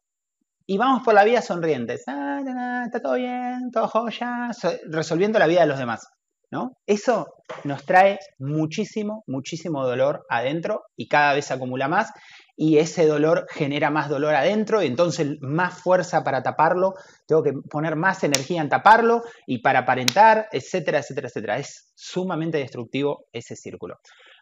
y 0.65 0.77
vamos 0.77 1.03
por 1.03 1.13
la 1.13 1.25
vida 1.25 1.41
sonrientes. 1.41 2.03
Ah, 2.07 2.83
está 2.85 3.01
todo 3.01 3.15
bien, 3.15 3.71
todo 3.73 3.87
joya, 3.87 4.51
resolviendo 4.85 5.37
la 5.39 5.47
vida 5.47 5.61
de 5.61 5.67
los 5.67 5.77
demás. 5.77 6.07
¿No? 6.51 6.73
Eso 6.85 7.27
nos 7.63 7.85
trae 7.85 8.19
muchísimo, 8.37 9.23
muchísimo 9.25 9.85
dolor 9.85 10.25
adentro 10.29 10.83
y 10.97 11.07
cada 11.07 11.33
vez 11.33 11.49
acumula 11.49 11.87
más 11.87 12.11
y 12.57 12.77
ese 12.77 13.07
dolor 13.07 13.47
genera 13.49 13.89
más 13.89 14.09
dolor 14.09 14.35
adentro 14.35 14.83
y 14.83 14.87
entonces 14.87 15.37
más 15.39 15.81
fuerza 15.81 16.23
para 16.23 16.43
taparlo, 16.43 16.93
tengo 17.25 17.41
que 17.41 17.53
poner 17.69 17.95
más 17.95 18.23
energía 18.23 18.61
en 18.61 18.69
taparlo 18.69 19.23
y 19.47 19.59
para 19.59 19.79
aparentar, 19.79 20.47
etcétera, 20.51 20.99
etcétera, 20.99 21.29
etcétera. 21.29 21.57
Es 21.57 21.91
sumamente 21.95 22.57
destructivo 22.57 23.25
ese 23.31 23.55
círculo. 23.55 23.95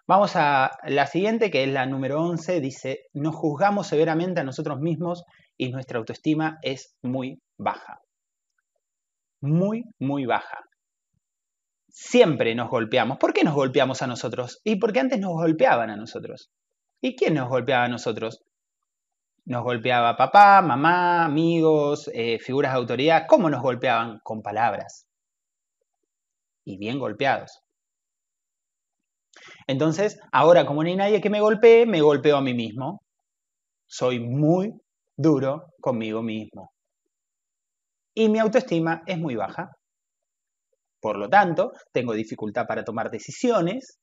Vamos 0.07 0.35
a 0.35 0.71
la 0.87 1.05
siguiente, 1.05 1.51
que 1.51 1.63
es 1.63 1.69
la 1.69 1.85
número 1.85 2.19
11, 2.21 2.59
dice, 2.59 3.01
nos 3.13 3.35
juzgamos 3.35 3.87
severamente 3.87 4.39
a 4.39 4.43
nosotros 4.43 4.79
mismos 4.79 5.23
y 5.55 5.69
nuestra 5.69 5.99
autoestima 5.99 6.57
es 6.63 6.95
muy 7.03 7.39
baja. 7.57 7.99
Muy, 9.41 9.83
muy 9.99 10.25
baja 10.25 10.59
siempre 11.91 12.55
nos 12.55 12.69
golpeamos. 12.69 13.17
¿Por 13.17 13.33
qué 13.33 13.43
nos 13.43 13.55
golpeamos 13.55 14.01
a 14.01 14.07
nosotros? 14.07 14.59
Y 14.63 14.77
porque 14.77 14.99
antes 14.99 15.19
nos 15.19 15.31
golpeaban 15.31 15.89
a 15.89 15.95
nosotros. 15.95 16.49
¿Y 17.01 17.15
quién 17.15 17.35
nos 17.35 17.49
golpeaba 17.49 17.85
a 17.85 17.89
nosotros? 17.89 18.41
Nos 19.45 19.63
golpeaba 19.63 20.15
papá, 20.15 20.61
mamá, 20.61 21.25
amigos, 21.25 22.09
eh, 22.13 22.39
figuras 22.39 22.73
de 22.73 22.77
autoridad. 22.77 23.25
¿Cómo 23.27 23.49
nos 23.49 23.61
golpeaban? 23.61 24.19
Con 24.23 24.41
palabras. 24.41 25.07
Y 26.65 26.77
bien 26.77 26.99
golpeados. 26.99 27.61
Entonces, 29.67 30.19
ahora 30.31 30.65
como 30.65 30.83
no 30.83 30.89
hay 30.89 30.95
nadie 30.95 31.21
que 31.21 31.29
me 31.29 31.41
golpee, 31.41 31.85
me 31.85 32.01
golpeo 32.01 32.37
a 32.37 32.41
mí 32.41 32.53
mismo. 32.53 33.01
Soy 33.87 34.19
muy 34.19 34.73
duro 35.15 35.73
conmigo 35.81 36.21
mismo. 36.21 36.71
Y 38.13 38.29
mi 38.29 38.39
autoestima 38.39 39.01
es 39.05 39.17
muy 39.17 39.35
baja. 39.35 39.71
Por 40.99 41.17
lo 41.17 41.29
tanto, 41.29 41.71
tengo 41.91 42.13
dificultad 42.13 42.65
para 42.67 42.83
tomar 42.83 43.09
decisiones, 43.09 43.99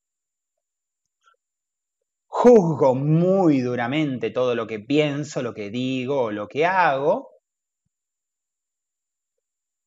juzgo 2.26 2.94
muy 2.94 3.60
duramente 3.60 4.30
todo 4.30 4.54
lo 4.54 4.66
que 4.66 4.78
pienso, 4.80 5.42
lo 5.42 5.54
que 5.54 5.70
digo 5.70 6.24
o 6.24 6.30
lo 6.30 6.48
que 6.48 6.66
hago. 6.66 7.30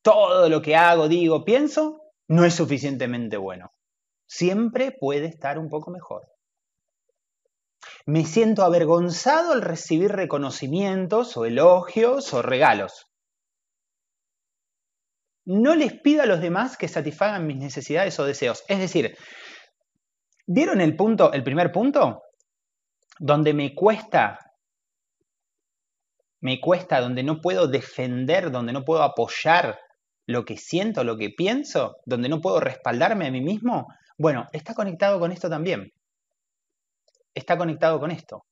Todo 0.02 0.48
lo 0.48 0.62
que 0.62 0.76
hago, 0.76 1.08
digo, 1.08 1.44
pienso, 1.44 2.00
no 2.28 2.44
es 2.44 2.54
suficientemente 2.54 3.36
bueno. 3.36 3.72
Siempre 4.26 4.92
puede 4.92 5.26
estar 5.26 5.58
un 5.58 5.68
poco 5.68 5.90
mejor. 5.90 6.26
Me 8.06 8.24
siento 8.24 8.62
avergonzado 8.62 9.52
al 9.52 9.62
recibir 9.62 10.10
reconocimientos 10.12 11.36
o 11.36 11.44
elogios 11.44 12.32
o 12.34 12.42
regalos 12.42 13.09
no 15.50 15.74
les 15.74 15.92
pido 16.00 16.22
a 16.22 16.26
los 16.26 16.40
demás 16.40 16.76
que 16.76 16.86
satisfagan 16.86 17.46
mis 17.46 17.56
necesidades 17.56 18.18
o 18.20 18.24
deseos. 18.24 18.62
Es 18.68 18.78
decir, 18.78 19.16
¿vieron 20.46 20.80
el 20.80 20.96
punto, 20.96 21.32
el 21.32 21.42
primer 21.42 21.72
punto? 21.72 22.22
Donde 23.18 23.52
me 23.52 23.74
cuesta 23.74 24.38
me 26.40 26.60
cuesta, 26.60 27.00
donde 27.00 27.22
no 27.22 27.40
puedo 27.40 27.66
defender, 27.66 28.50
donde 28.50 28.72
no 28.72 28.84
puedo 28.84 29.02
apoyar 29.02 29.78
lo 30.26 30.44
que 30.44 30.56
siento, 30.56 31.04
lo 31.04 31.16
que 31.16 31.30
pienso, 31.30 31.96
donde 32.06 32.28
no 32.28 32.40
puedo 32.40 32.60
respaldarme 32.60 33.26
a 33.26 33.30
mí 33.30 33.40
mismo, 33.40 33.88
bueno, 34.16 34.48
está 34.52 34.74
conectado 34.74 35.18
con 35.20 35.32
esto 35.32 35.50
también. 35.50 35.92
Está 37.34 37.58
conectado 37.58 38.00
con 38.00 38.10
esto. 38.10 38.44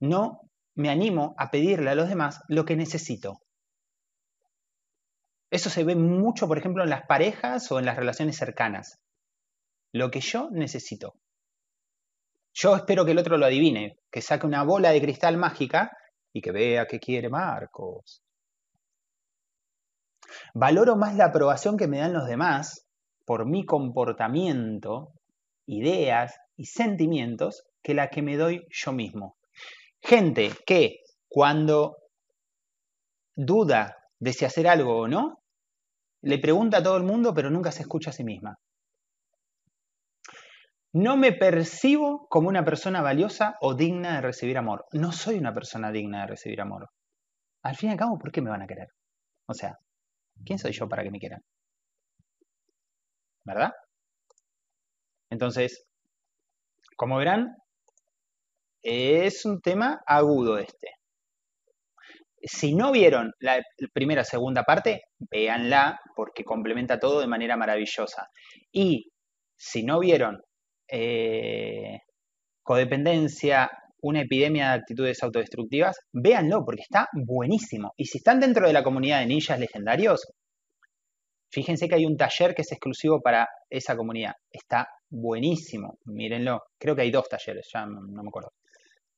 No 0.00 0.40
me 0.74 0.90
animo 0.90 1.34
a 1.38 1.50
pedirle 1.50 1.90
a 1.90 1.94
los 1.94 2.08
demás 2.08 2.40
lo 2.48 2.64
que 2.64 2.76
necesito. 2.76 3.40
Eso 5.52 5.68
se 5.68 5.84
ve 5.84 5.94
mucho, 5.94 6.48
por 6.48 6.56
ejemplo, 6.56 6.82
en 6.82 6.88
las 6.88 7.04
parejas 7.04 7.70
o 7.70 7.78
en 7.78 7.84
las 7.84 7.96
relaciones 7.96 8.38
cercanas. 8.38 8.98
Lo 9.92 10.10
que 10.10 10.20
yo 10.20 10.48
necesito. 10.50 11.14
Yo 12.54 12.74
espero 12.74 13.04
que 13.04 13.10
el 13.10 13.18
otro 13.18 13.36
lo 13.36 13.44
adivine, 13.44 13.98
que 14.10 14.22
saque 14.22 14.46
una 14.46 14.62
bola 14.62 14.92
de 14.92 15.02
cristal 15.02 15.36
mágica 15.36 15.94
y 16.32 16.40
que 16.40 16.52
vea 16.52 16.86
qué 16.86 16.98
quiere 16.98 17.28
Marcos. 17.28 18.22
Valoro 20.54 20.96
más 20.96 21.16
la 21.16 21.26
aprobación 21.26 21.76
que 21.76 21.86
me 21.86 21.98
dan 21.98 22.14
los 22.14 22.26
demás 22.26 22.86
por 23.26 23.44
mi 23.44 23.66
comportamiento, 23.66 25.12
ideas 25.66 26.34
y 26.56 26.64
sentimientos 26.64 27.64
que 27.82 27.92
la 27.92 28.08
que 28.08 28.22
me 28.22 28.38
doy 28.38 28.66
yo 28.70 28.92
mismo. 28.92 29.36
Gente 30.00 30.50
que 30.64 31.00
cuando 31.28 31.98
duda 33.36 33.98
de 34.18 34.32
si 34.32 34.46
hacer 34.46 34.66
algo 34.66 34.96
o 34.96 35.08
no, 35.08 35.41
le 36.22 36.38
pregunta 36.38 36.78
a 36.78 36.82
todo 36.82 36.96
el 36.96 37.02
mundo, 37.02 37.34
pero 37.34 37.50
nunca 37.50 37.72
se 37.72 37.82
escucha 37.82 38.10
a 38.10 38.12
sí 38.12 38.24
misma. 38.24 38.58
No 40.94 41.16
me 41.16 41.32
percibo 41.32 42.26
como 42.28 42.48
una 42.48 42.64
persona 42.64 43.00
valiosa 43.00 43.56
o 43.60 43.74
digna 43.74 44.16
de 44.16 44.20
recibir 44.20 44.58
amor. 44.58 44.84
No 44.92 45.10
soy 45.10 45.38
una 45.38 45.54
persona 45.54 45.90
digna 45.90 46.22
de 46.22 46.26
recibir 46.28 46.60
amor. 46.60 46.90
Al 47.62 47.76
fin 47.76 47.88
y 47.88 47.92
al 47.92 47.98
cabo, 47.98 48.18
¿por 48.18 48.30
qué 48.30 48.42
me 48.42 48.50
van 48.50 48.62
a 48.62 48.66
querer? 48.66 48.88
O 49.46 49.54
sea, 49.54 49.78
¿quién 50.44 50.58
soy 50.58 50.72
yo 50.72 50.88
para 50.88 51.02
que 51.02 51.10
me 51.10 51.18
quieran? 51.18 51.40
¿Verdad? 53.44 53.72
Entonces, 55.30 55.84
como 56.96 57.16
verán, 57.16 57.56
es 58.82 59.44
un 59.46 59.60
tema 59.60 60.02
agudo 60.06 60.58
este. 60.58 60.88
Si 62.42 62.74
no 62.74 62.92
vieron 62.92 63.32
la 63.38 63.62
primera 63.94 64.24
segunda 64.24 64.64
parte, 64.64 65.02
véanla 65.30 66.00
porque 66.14 66.44
complementa 66.44 66.98
todo 66.98 67.20
de 67.20 67.26
manera 67.26 67.56
maravillosa. 67.56 68.28
Y 68.70 69.10
si 69.56 69.84
no 69.84 70.00
vieron 70.00 70.40
eh, 70.88 72.00
codependencia, 72.62 73.70
una 74.02 74.22
epidemia 74.22 74.68
de 74.68 74.74
actitudes 74.80 75.22
autodestructivas, 75.22 75.96
véanlo 76.12 76.64
porque 76.64 76.82
está 76.82 77.08
buenísimo. 77.12 77.92
Y 77.96 78.06
si 78.06 78.18
están 78.18 78.40
dentro 78.40 78.66
de 78.66 78.72
la 78.72 78.82
comunidad 78.82 79.20
de 79.20 79.26
ninjas 79.26 79.58
legendarios, 79.58 80.26
fíjense 81.50 81.88
que 81.88 81.94
hay 81.94 82.04
un 82.04 82.16
taller 82.16 82.54
que 82.54 82.62
es 82.62 82.72
exclusivo 82.72 83.20
para 83.22 83.48
esa 83.70 83.96
comunidad. 83.96 84.32
Está 84.50 84.88
buenísimo, 85.08 85.98
mírenlo. 86.04 86.62
Creo 86.78 86.96
que 86.96 87.02
hay 87.02 87.10
dos 87.12 87.28
talleres, 87.28 87.68
ya 87.72 87.86
no, 87.86 88.00
me 88.00 88.28
acuerdo. 88.28 88.52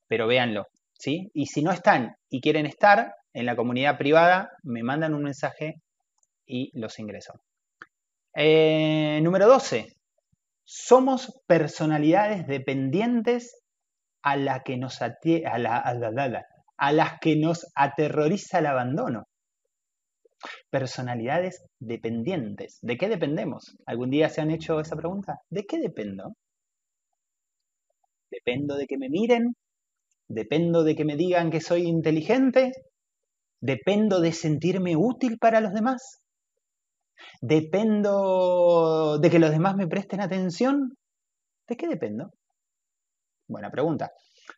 Pero 0.06 0.26
véanlo, 0.26 0.66
¿sí? 0.92 1.30
Y 1.32 1.46
si 1.46 1.62
no 1.62 1.72
están 1.72 2.14
y 2.28 2.42
quieren 2.42 2.66
estar 2.66 3.14
en 3.32 3.46
la 3.46 3.56
comunidad 3.56 3.96
privada, 3.96 4.50
me 4.62 4.82
mandan 4.82 5.14
un 5.14 5.22
mensaje 5.22 5.76
y 6.46 6.70
los 6.78 6.98
ingreso. 6.98 7.34
Eh, 8.34 9.20
número 9.22 9.46
12. 9.46 9.86
Somos 10.64 11.40
personalidades 11.46 12.46
dependientes 12.46 13.62
a, 14.22 14.36
la 14.36 14.62
que 14.62 14.76
nos 14.76 15.00
a, 15.02 15.10
a 16.76 16.92
las 16.92 17.20
que 17.20 17.36
nos 17.36 17.70
aterroriza 17.74 18.58
el 18.58 18.66
abandono. 18.66 19.24
Personalidades 20.70 21.64
dependientes. 21.78 22.78
¿De 22.82 22.96
qué 22.96 23.08
dependemos? 23.08 23.76
¿Algún 23.86 24.10
día 24.10 24.28
se 24.28 24.40
han 24.40 24.50
hecho 24.50 24.80
esa 24.80 24.96
pregunta? 24.96 25.40
¿De 25.48 25.64
qué 25.64 25.78
dependo? 25.78 26.34
¿Dependo 28.30 28.76
de 28.76 28.86
que 28.86 28.98
me 28.98 29.08
miren? 29.08 29.54
¿Dependo 30.28 30.82
de 30.82 30.96
que 30.96 31.04
me 31.04 31.16
digan 31.16 31.50
que 31.50 31.60
soy 31.60 31.82
inteligente? 31.82 32.72
¿Dependo 33.60 34.20
de 34.20 34.32
sentirme 34.32 34.96
útil 34.96 35.38
para 35.38 35.60
los 35.60 35.72
demás? 35.72 36.23
¿Dependo 37.40 39.18
de 39.18 39.30
que 39.30 39.38
los 39.38 39.50
demás 39.50 39.76
me 39.76 39.86
presten 39.86 40.20
atención? 40.20 40.94
¿De 41.68 41.76
qué 41.76 41.88
dependo? 41.88 42.30
Buena 43.48 43.70
pregunta. 43.70 44.10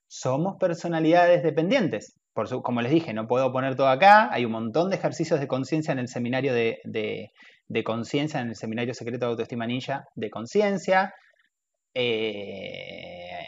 Somos 0.08 0.56
personalidades 0.58 1.42
dependientes. 1.42 2.14
Por 2.32 2.62
como 2.62 2.82
les 2.82 2.92
dije, 2.92 3.14
no 3.14 3.26
puedo 3.26 3.52
poner 3.52 3.76
todo 3.76 3.88
acá. 3.88 4.28
Hay 4.32 4.44
un 4.44 4.52
montón 4.52 4.90
de 4.90 4.96
ejercicios 4.96 5.40
de 5.40 5.48
conciencia 5.48 5.92
en 5.92 5.98
el 5.98 6.08
seminario 6.08 6.52
de, 6.52 6.78
de, 6.84 7.84
conciencia, 7.84 8.40
en 8.40 8.48
el 8.48 8.56
seminario 8.56 8.94
secreto 8.94 9.26
de 9.26 9.30
autoestima 9.30 9.66
ninja 9.66 10.04
de 10.14 10.30
conciencia. 10.30 11.14
Eh, 11.94 13.46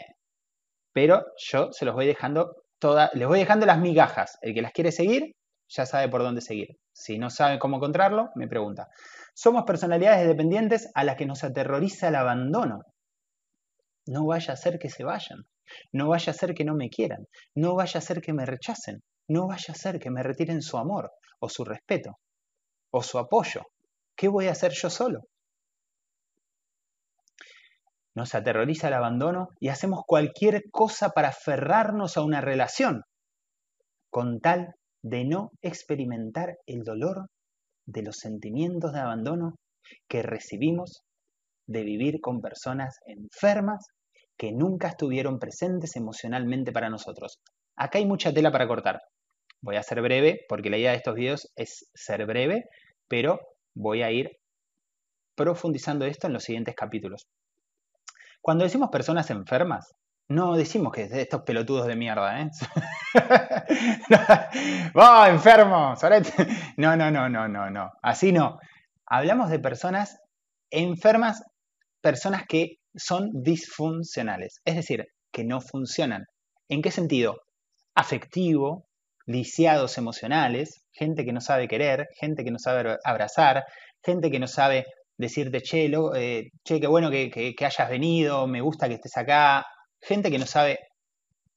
pero 0.91 1.23
yo 1.37 1.71
se 1.71 1.85
los 1.85 1.93
voy 1.93 2.07
dejando 2.07 2.55
todas, 2.79 3.13
les 3.13 3.27
voy 3.27 3.39
dejando 3.39 3.65
las 3.65 3.79
migajas. 3.79 4.37
El 4.41 4.53
que 4.53 4.61
las 4.61 4.71
quiere 4.71 4.91
seguir, 4.91 5.33
ya 5.69 5.85
sabe 5.85 6.09
por 6.09 6.23
dónde 6.23 6.41
seguir. 6.41 6.77
Si 6.91 7.17
no 7.17 7.29
sabe 7.29 7.59
cómo 7.59 7.77
encontrarlo, 7.77 8.29
me 8.35 8.47
pregunta. 8.47 8.89
Somos 9.33 9.63
personalidades 9.63 10.27
dependientes 10.27 10.89
a 10.95 11.03
las 11.03 11.15
que 11.15 11.25
nos 11.25 11.43
aterroriza 11.43 12.09
el 12.09 12.15
abandono. 12.15 12.81
No 14.05 14.25
vaya 14.25 14.53
a 14.53 14.57
ser 14.57 14.79
que 14.79 14.89
se 14.89 15.03
vayan. 15.03 15.45
No 15.93 16.09
vaya 16.09 16.31
a 16.31 16.35
ser 16.35 16.55
que 16.55 16.65
no 16.65 16.73
me 16.73 16.89
quieran. 16.89 17.27
No 17.55 17.75
vaya 17.75 17.99
a 17.99 18.01
ser 18.01 18.21
que 18.21 18.33
me 18.33 18.45
rechacen. 18.45 19.03
No 19.27 19.47
vaya 19.47 19.73
a 19.73 19.77
ser 19.77 19.99
que 19.99 20.09
me 20.09 20.23
retiren 20.23 20.61
su 20.61 20.77
amor 20.77 21.11
o 21.39 21.47
su 21.47 21.63
respeto 21.63 22.17
o 22.91 23.03
su 23.03 23.19
apoyo. 23.19 23.61
¿Qué 24.15 24.27
voy 24.27 24.47
a 24.47 24.51
hacer 24.51 24.71
yo 24.71 24.89
solo? 24.89 25.21
Nos 28.15 28.33
aterroriza 28.33 28.87
el 28.87 28.95
abandono 28.95 29.49
y 29.59 29.69
hacemos 29.69 30.01
cualquier 30.05 30.63
cosa 30.71 31.09
para 31.09 31.29
aferrarnos 31.29 32.17
a 32.17 32.23
una 32.23 32.41
relación 32.41 33.03
con 34.09 34.39
tal 34.41 34.73
de 35.01 35.23
no 35.25 35.51
experimentar 35.61 36.57
el 36.65 36.83
dolor 36.83 37.27
de 37.85 38.03
los 38.03 38.17
sentimientos 38.17 38.93
de 38.93 38.99
abandono 38.99 39.55
que 40.07 40.21
recibimos 40.21 41.01
de 41.67 41.83
vivir 41.83 42.19
con 42.21 42.41
personas 42.41 42.99
enfermas 43.05 43.87
que 44.37 44.51
nunca 44.51 44.89
estuvieron 44.89 45.39
presentes 45.39 45.95
emocionalmente 45.95 46.71
para 46.71 46.89
nosotros. 46.89 47.39
Acá 47.75 47.99
hay 47.99 48.05
mucha 48.05 48.33
tela 48.33 48.51
para 48.51 48.67
cortar. 48.67 49.01
Voy 49.61 49.75
a 49.75 49.83
ser 49.83 50.01
breve 50.01 50.45
porque 50.47 50.69
la 50.69 50.77
idea 50.77 50.91
de 50.91 50.97
estos 50.97 51.15
videos 51.15 51.51
es 51.55 51.89
ser 51.93 52.25
breve, 52.25 52.65
pero 53.07 53.39
voy 53.75 54.01
a 54.01 54.11
ir 54.11 54.31
profundizando 55.35 56.05
esto 56.05 56.27
en 56.27 56.33
los 56.33 56.43
siguientes 56.43 56.75
capítulos. 56.75 57.27
Cuando 58.41 58.63
decimos 58.63 58.89
personas 58.89 59.29
enfermas, 59.29 59.93
no 60.29 60.55
decimos 60.55 60.93
que 60.93 61.09
estos 61.11 61.41
pelotudos 61.41 61.87
de 61.87 61.95
mierda, 61.95 62.39
¿eh? 62.41 62.51
¡Oh, 64.93 65.25
enfermo! 65.25 65.95
No, 66.77 66.95
no, 66.95 67.09
no, 67.09 67.27
no, 67.27 67.47
no, 67.47 67.69
no. 67.71 67.91
Así 68.03 68.31
no. 68.31 68.59
Hablamos 69.07 69.49
de 69.49 69.57
personas 69.57 70.19
enfermas, 70.69 71.41
personas 71.99 72.43
que 72.47 72.75
son 72.95 73.31
disfuncionales, 73.33 74.61
es 74.65 74.75
decir, 74.75 75.07
que 75.31 75.43
no 75.43 75.61
funcionan. 75.61 76.25
¿En 76.69 76.83
qué 76.83 76.91
sentido? 76.91 77.41
Afectivo, 77.95 78.85
lisiados 79.25 79.97
emocionales, 79.97 80.83
gente 80.93 81.25
que 81.25 81.33
no 81.33 81.41
sabe 81.41 81.67
querer, 81.67 82.07
gente 82.19 82.43
que 82.43 82.51
no 82.51 82.59
sabe 82.59 82.97
abrazar, 83.03 83.63
gente 84.03 84.29
que 84.29 84.39
no 84.39 84.47
sabe 84.47 84.85
decirte, 85.17 85.61
che, 85.61 85.91
eh, 86.15 86.49
che 86.63 86.79
qué 86.79 86.87
bueno 86.87 87.09
que 87.09 87.55
hayas 87.61 87.89
venido, 87.89 88.45
me 88.45 88.61
gusta 88.61 88.87
que 88.87 88.95
estés 88.95 89.17
acá, 89.17 89.65
gente 90.01 90.31
que 90.31 90.39
no 90.39 90.45
sabe 90.45 90.79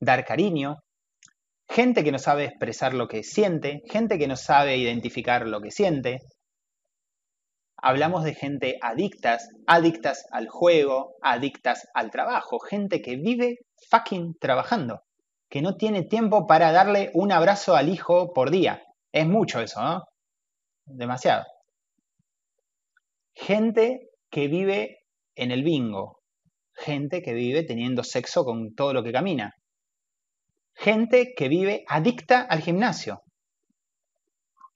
dar 0.01 0.25
cariño, 0.25 0.83
gente 1.69 2.05
que 2.05 2.13
no 2.13 2.19
sabe 2.19 2.45
expresar 2.45 2.95
lo 2.95 3.09
que 3.09 3.23
siente, 3.23 3.83
gente 3.91 4.19
que 4.19 4.29
no 4.29 4.37
sabe 4.37 4.77
identificar 4.77 5.47
lo 5.47 5.61
que 5.61 5.71
siente. 5.71 6.21
Hablamos 7.77 8.25
de 8.25 8.35
gente 8.35 8.79
adictas, 8.81 9.49
adictas 9.67 10.27
al 10.31 10.49
juego, 10.49 11.17
adictas 11.23 11.89
al 11.95 12.11
trabajo, 12.11 12.59
gente 12.61 13.01
que 13.01 13.17
vive 13.17 13.59
fucking 13.91 14.35
trabajando, 14.39 15.03
que 15.49 15.63
no 15.63 15.77
tiene 15.77 16.03
tiempo 16.03 16.47
para 16.47 16.73
darle 16.73 17.11
un 17.15 17.33
abrazo 17.33 17.75
al 17.75 17.89
hijo 17.89 18.33
por 18.33 18.51
día. 18.51 18.83
Es 19.13 19.27
mucho 19.27 19.61
eso, 19.61 19.83
¿no? 19.83 20.05
Demasiado. 20.85 21.45
Gente 23.35 24.11
que 24.31 24.49
vive 24.49 25.01
en 25.35 25.51
el 25.51 25.63
bingo, 25.63 26.22
gente 26.75 27.23
que 27.23 27.35
vive 27.35 27.65
teniendo 27.65 28.03
sexo 28.03 28.45
con 28.45 28.75
todo 28.75 28.93
lo 28.93 29.03
que 29.03 29.13
camina. 29.13 29.55
Gente 30.75 31.35
que 31.37 31.49
vive 31.49 31.85
adicta 31.89 32.43
al 32.43 32.61
gimnasio. 32.61 33.23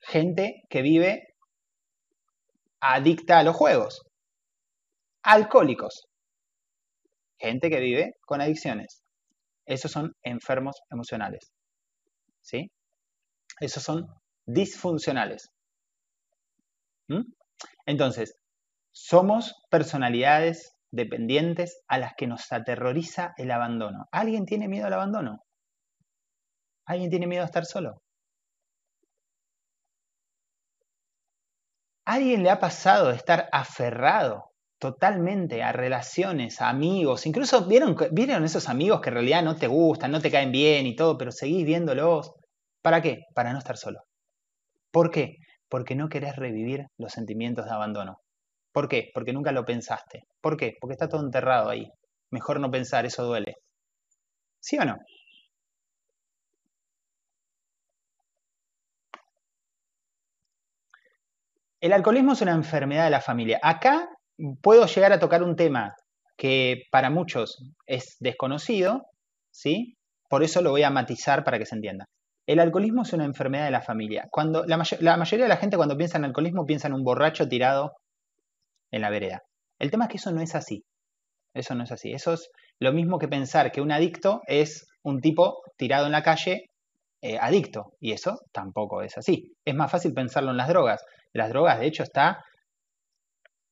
Gente 0.00 0.62
que 0.68 0.82
vive 0.82 1.34
adicta 2.80 3.38
a 3.38 3.42
los 3.42 3.56
juegos. 3.56 4.02
Alcohólicos. 5.22 6.06
Gente 7.38 7.70
que 7.70 7.80
vive 7.80 8.12
con 8.22 8.40
adicciones. 8.40 9.02
Esos 9.64 9.90
son 9.90 10.12
enfermos 10.22 10.76
emocionales. 10.90 11.52
¿Sí? 12.40 12.70
Esos 13.60 13.82
son 13.82 14.06
disfuncionales. 14.44 15.48
¿Mm? 17.08 17.22
Entonces, 17.86 18.34
somos 18.92 19.54
personalidades 19.70 20.75
dependientes 20.96 21.82
a 21.88 21.98
las 21.98 22.14
que 22.16 22.26
nos 22.26 22.52
aterroriza 22.52 23.34
el 23.36 23.50
abandono. 23.50 24.08
¿Alguien 24.10 24.46
tiene 24.46 24.68
miedo 24.68 24.86
al 24.86 24.94
abandono? 24.94 25.42
¿Alguien 26.86 27.10
tiene 27.10 27.26
miedo 27.26 27.42
a 27.42 27.46
estar 27.46 27.64
solo? 27.64 28.02
¿Alguien 32.06 32.42
le 32.42 32.50
ha 32.50 32.60
pasado 32.60 33.08
de 33.08 33.16
estar 33.16 33.48
aferrado 33.52 34.52
totalmente 34.78 35.62
a 35.62 35.72
relaciones, 35.72 36.60
a 36.60 36.68
amigos? 36.68 37.26
Incluso 37.26 37.66
¿vieron, 37.66 37.96
vieron 38.12 38.44
esos 38.44 38.68
amigos 38.68 39.00
que 39.00 39.10
en 39.10 39.14
realidad 39.14 39.42
no 39.42 39.56
te 39.56 39.66
gustan, 39.66 40.12
no 40.12 40.20
te 40.20 40.30
caen 40.30 40.52
bien 40.52 40.86
y 40.86 40.96
todo, 40.96 41.18
pero 41.18 41.32
seguís 41.32 41.66
viéndolos. 41.66 42.32
¿Para 42.82 43.02
qué? 43.02 43.24
Para 43.34 43.52
no 43.52 43.58
estar 43.58 43.76
solo. 43.76 44.00
¿Por 44.92 45.10
qué? 45.10 45.36
Porque 45.68 45.94
no 45.94 46.08
querés 46.08 46.36
revivir 46.36 46.86
los 46.98 47.12
sentimientos 47.12 47.66
de 47.66 47.72
abandono. 47.72 48.20
¿Por 48.76 48.88
qué? 48.90 49.10
Porque 49.14 49.32
nunca 49.32 49.52
lo 49.52 49.64
pensaste. 49.64 50.24
¿Por 50.42 50.54
qué? 50.58 50.74
Porque 50.78 50.92
está 50.92 51.08
todo 51.08 51.22
enterrado 51.22 51.70
ahí. 51.70 51.90
Mejor 52.30 52.60
no 52.60 52.70
pensar, 52.70 53.06
eso 53.06 53.24
duele. 53.24 53.54
¿Sí 54.60 54.76
o 54.76 54.84
no? 54.84 54.98
El 61.80 61.94
alcoholismo 61.94 62.34
es 62.34 62.42
una 62.42 62.52
enfermedad 62.52 63.04
de 63.04 63.10
la 63.12 63.22
familia. 63.22 63.58
Acá 63.62 64.10
puedo 64.60 64.84
llegar 64.84 65.10
a 65.14 65.20
tocar 65.20 65.42
un 65.42 65.56
tema 65.56 65.94
que 66.36 66.82
para 66.90 67.08
muchos 67.08 67.56
es 67.86 68.18
desconocido, 68.20 69.06
¿sí? 69.50 69.96
Por 70.28 70.42
eso 70.42 70.60
lo 70.60 70.72
voy 70.72 70.82
a 70.82 70.90
matizar 70.90 71.44
para 71.44 71.58
que 71.58 71.64
se 71.64 71.76
entienda. 71.76 72.04
El 72.46 72.60
alcoholismo 72.60 73.04
es 73.04 73.12
una 73.14 73.24
enfermedad 73.24 73.64
de 73.64 73.70
la 73.70 73.80
familia. 73.80 74.28
Cuando 74.30 74.66
la, 74.66 74.84
la 75.00 75.16
mayoría 75.16 75.46
de 75.46 75.48
la 75.48 75.56
gente 75.56 75.78
cuando 75.78 75.96
piensa 75.96 76.18
en 76.18 76.26
alcoholismo 76.26 76.66
piensa 76.66 76.88
en 76.88 76.92
un 76.92 77.04
borracho 77.04 77.48
tirado 77.48 77.94
en 78.90 79.02
la 79.02 79.10
vereda. 79.10 79.42
El 79.78 79.90
tema 79.90 80.04
es 80.04 80.10
que 80.10 80.16
eso 80.16 80.32
no 80.32 80.40
es 80.40 80.54
así. 80.54 80.84
Eso 81.54 81.74
no 81.74 81.84
es 81.84 81.92
así. 81.92 82.12
Eso 82.12 82.34
es 82.34 82.50
lo 82.78 82.92
mismo 82.92 83.18
que 83.18 83.28
pensar 83.28 83.72
que 83.72 83.80
un 83.80 83.92
adicto 83.92 84.42
es 84.46 84.86
un 85.02 85.20
tipo 85.20 85.62
tirado 85.76 86.06
en 86.06 86.12
la 86.12 86.22
calle 86.22 86.70
eh, 87.22 87.38
adicto. 87.40 87.94
Y 88.00 88.12
eso 88.12 88.40
tampoco 88.52 89.02
es 89.02 89.16
así. 89.18 89.52
Es 89.64 89.74
más 89.74 89.90
fácil 89.90 90.12
pensarlo 90.14 90.50
en 90.50 90.56
las 90.56 90.68
drogas. 90.68 91.04
Las 91.32 91.48
drogas, 91.50 91.80
de 91.80 91.86
hecho, 91.86 92.02
está 92.02 92.38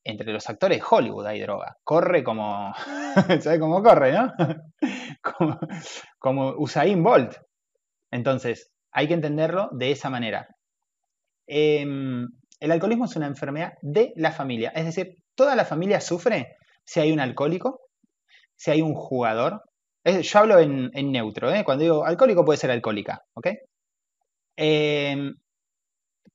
entre 0.04 0.32
los 0.32 0.48
actores 0.48 0.78
de 0.78 0.84
Hollywood 0.88 1.26
hay 1.26 1.40
droga. 1.40 1.76
Corre 1.82 2.22
como. 2.22 2.72
¿Sabes 3.40 3.58
cómo 3.58 3.82
corre, 3.82 4.12
no? 4.12 4.32
como, 5.22 5.58
como 6.18 6.50
Usain 6.58 7.02
Bolt. 7.02 7.36
Entonces, 8.10 8.70
hay 8.92 9.08
que 9.08 9.14
entenderlo 9.14 9.70
de 9.72 9.90
esa 9.90 10.10
manera. 10.10 10.46
Em, 11.46 12.26
el 12.60 12.72
alcoholismo 12.72 13.04
es 13.04 13.16
una 13.16 13.26
enfermedad 13.26 13.74
de 13.82 14.12
la 14.16 14.32
familia. 14.32 14.70
Es 14.74 14.84
decir, 14.84 15.16
toda 15.34 15.54
la 15.56 15.64
familia 15.64 16.00
sufre 16.00 16.56
si 16.84 17.00
hay 17.00 17.12
un 17.12 17.20
alcohólico, 17.20 17.80
si 18.56 18.70
hay 18.70 18.82
un 18.82 18.94
jugador, 18.94 19.62
yo 20.04 20.38
hablo 20.38 20.58
en, 20.58 20.90
neutro, 21.12 21.52
¿eh? 21.52 21.64
cuando 21.64 21.82
digo 21.82 22.04
alcohólico 22.04 22.44
puede 22.44 22.58
ser 22.58 22.70
alcohólica, 22.70 23.22
¿ok? 23.34 23.48
Em, 24.56 25.34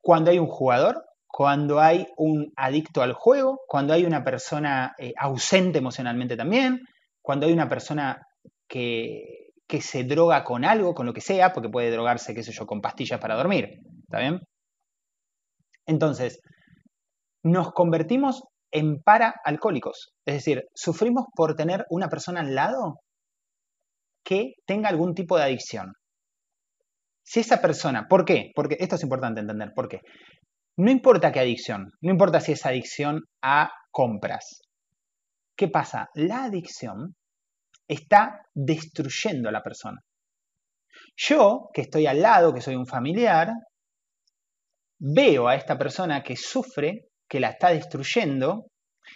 cuando 0.02 0.32
hay 0.32 0.40
un 0.40 0.48
jugador, 0.48 1.06
cuando 1.28 1.80
hay 1.80 2.08
un 2.18 2.52
adicto 2.56 3.02
al 3.02 3.14
juego, 3.14 3.62
cuando 3.68 3.94
hay 3.94 4.06
una 4.06 4.24
persona 4.24 4.96
eh, 4.98 5.14
ausente 5.18 5.78
emocionalmente 5.78 6.36
también, 6.36 6.82
cuando 7.22 7.46
hay 7.46 7.54
una 7.54 7.70
persona 7.70 8.26
que, 8.68 9.52
que 9.68 9.82
se 9.82 10.04
droga 10.04 10.44
con 10.44 10.66
algo, 10.66 10.96
con 10.96 11.06
lo 11.06 11.14
que 11.14 11.22
sea, 11.22 11.54
porque 11.54 11.70
puede 11.70 11.92
drogarse, 11.92 12.34
qué 12.34 12.44
sé 12.44 12.52
yo, 12.52 12.66
con 12.66 12.82
pastillas 12.82 13.20
para 13.20 13.36
dormir, 13.36 13.80
¿está 14.04 14.20
bien? 14.20 14.40
Entonces, 15.90 16.40
nos 17.44 17.72
convertimos 17.72 18.44
en 18.72 19.02
paraalcohólicos, 19.02 20.12
es 20.24 20.36
decir, 20.36 20.66
sufrimos 20.76 21.26
por 21.36 21.56
tener 21.56 21.86
una 21.90 22.10
persona 22.10 22.42
al 22.42 22.54
lado 22.54 23.00
que 24.24 24.54
tenga 24.68 24.90
algún 24.90 25.16
tipo 25.16 25.36
de 25.36 25.46
adicción. 25.46 25.94
Si 27.24 27.40
esa 27.40 27.60
persona, 27.60 28.06
¿por 28.08 28.24
qué? 28.24 28.52
Porque 28.54 28.78
esto 28.80 28.98
es 28.98 29.04
importante 29.04 29.42
entender, 29.42 29.72
¿por 29.76 29.88
qué? 29.88 30.02
No 30.78 30.92
importa 30.92 31.32
qué 31.32 31.40
adicción, 31.40 31.92
no 32.02 32.12
importa 32.12 32.40
si 32.40 32.52
es 32.52 32.64
adicción 32.68 33.24
a 33.42 33.72
compras. 33.90 34.62
¿Qué 35.58 35.70
pasa? 35.70 36.10
La 36.14 36.44
adicción 36.44 37.16
está 37.88 38.44
destruyendo 38.54 39.50
a 39.50 39.52
la 39.52 39.64
persona. 39.64 39.98
Yo, 41.16 41.70
que 41.74 41.82
estoy 41.82 42.06
al 42.06 42.22
lado, 42.22 42.54
que 42.54 42.62
soy 42.62 42.76
un 42.76 42.86
familiar, 42.86 43.50
veo 45.00 45.48
a 45.48 45.56
esta 45.56 45.78
persona 45.78 46.22
que 46.22 46.36
sufre, 46.36 47.08
que 47.28 47.40
la 47.40 47.50
está 47.50 47.70
destruyendo, 47.70 48.68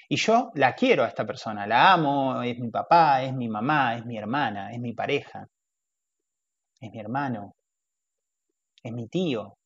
y 0.10 0.16
yo 0.16 0.52
la 0.56 0.74
quiero 0.74 1.04
a 1.04 1.08
esta 1.08 1.26
persona, 1.26 1.68
la 1.68 1.94
amo, 1.94 2.42
es 2.42 2.58
mi 2.58 2.70
papá, 2.70 3.24
es 3.24 3.34
mi 3.34 3.48
mamá, 3.48 3.96
es 3.96 4.06
mi 4.06 4.18
hermana, 4.18 4.72
es 4.72 4.80
mi 4.80 4.94
pareja, 4.94 5.48
es 6.80 6.92
mi 6.92 7.00
hermano, 7.00 7.54
es 8.84 8.92
mi 8.92 9.08
tío, 9.08 9.58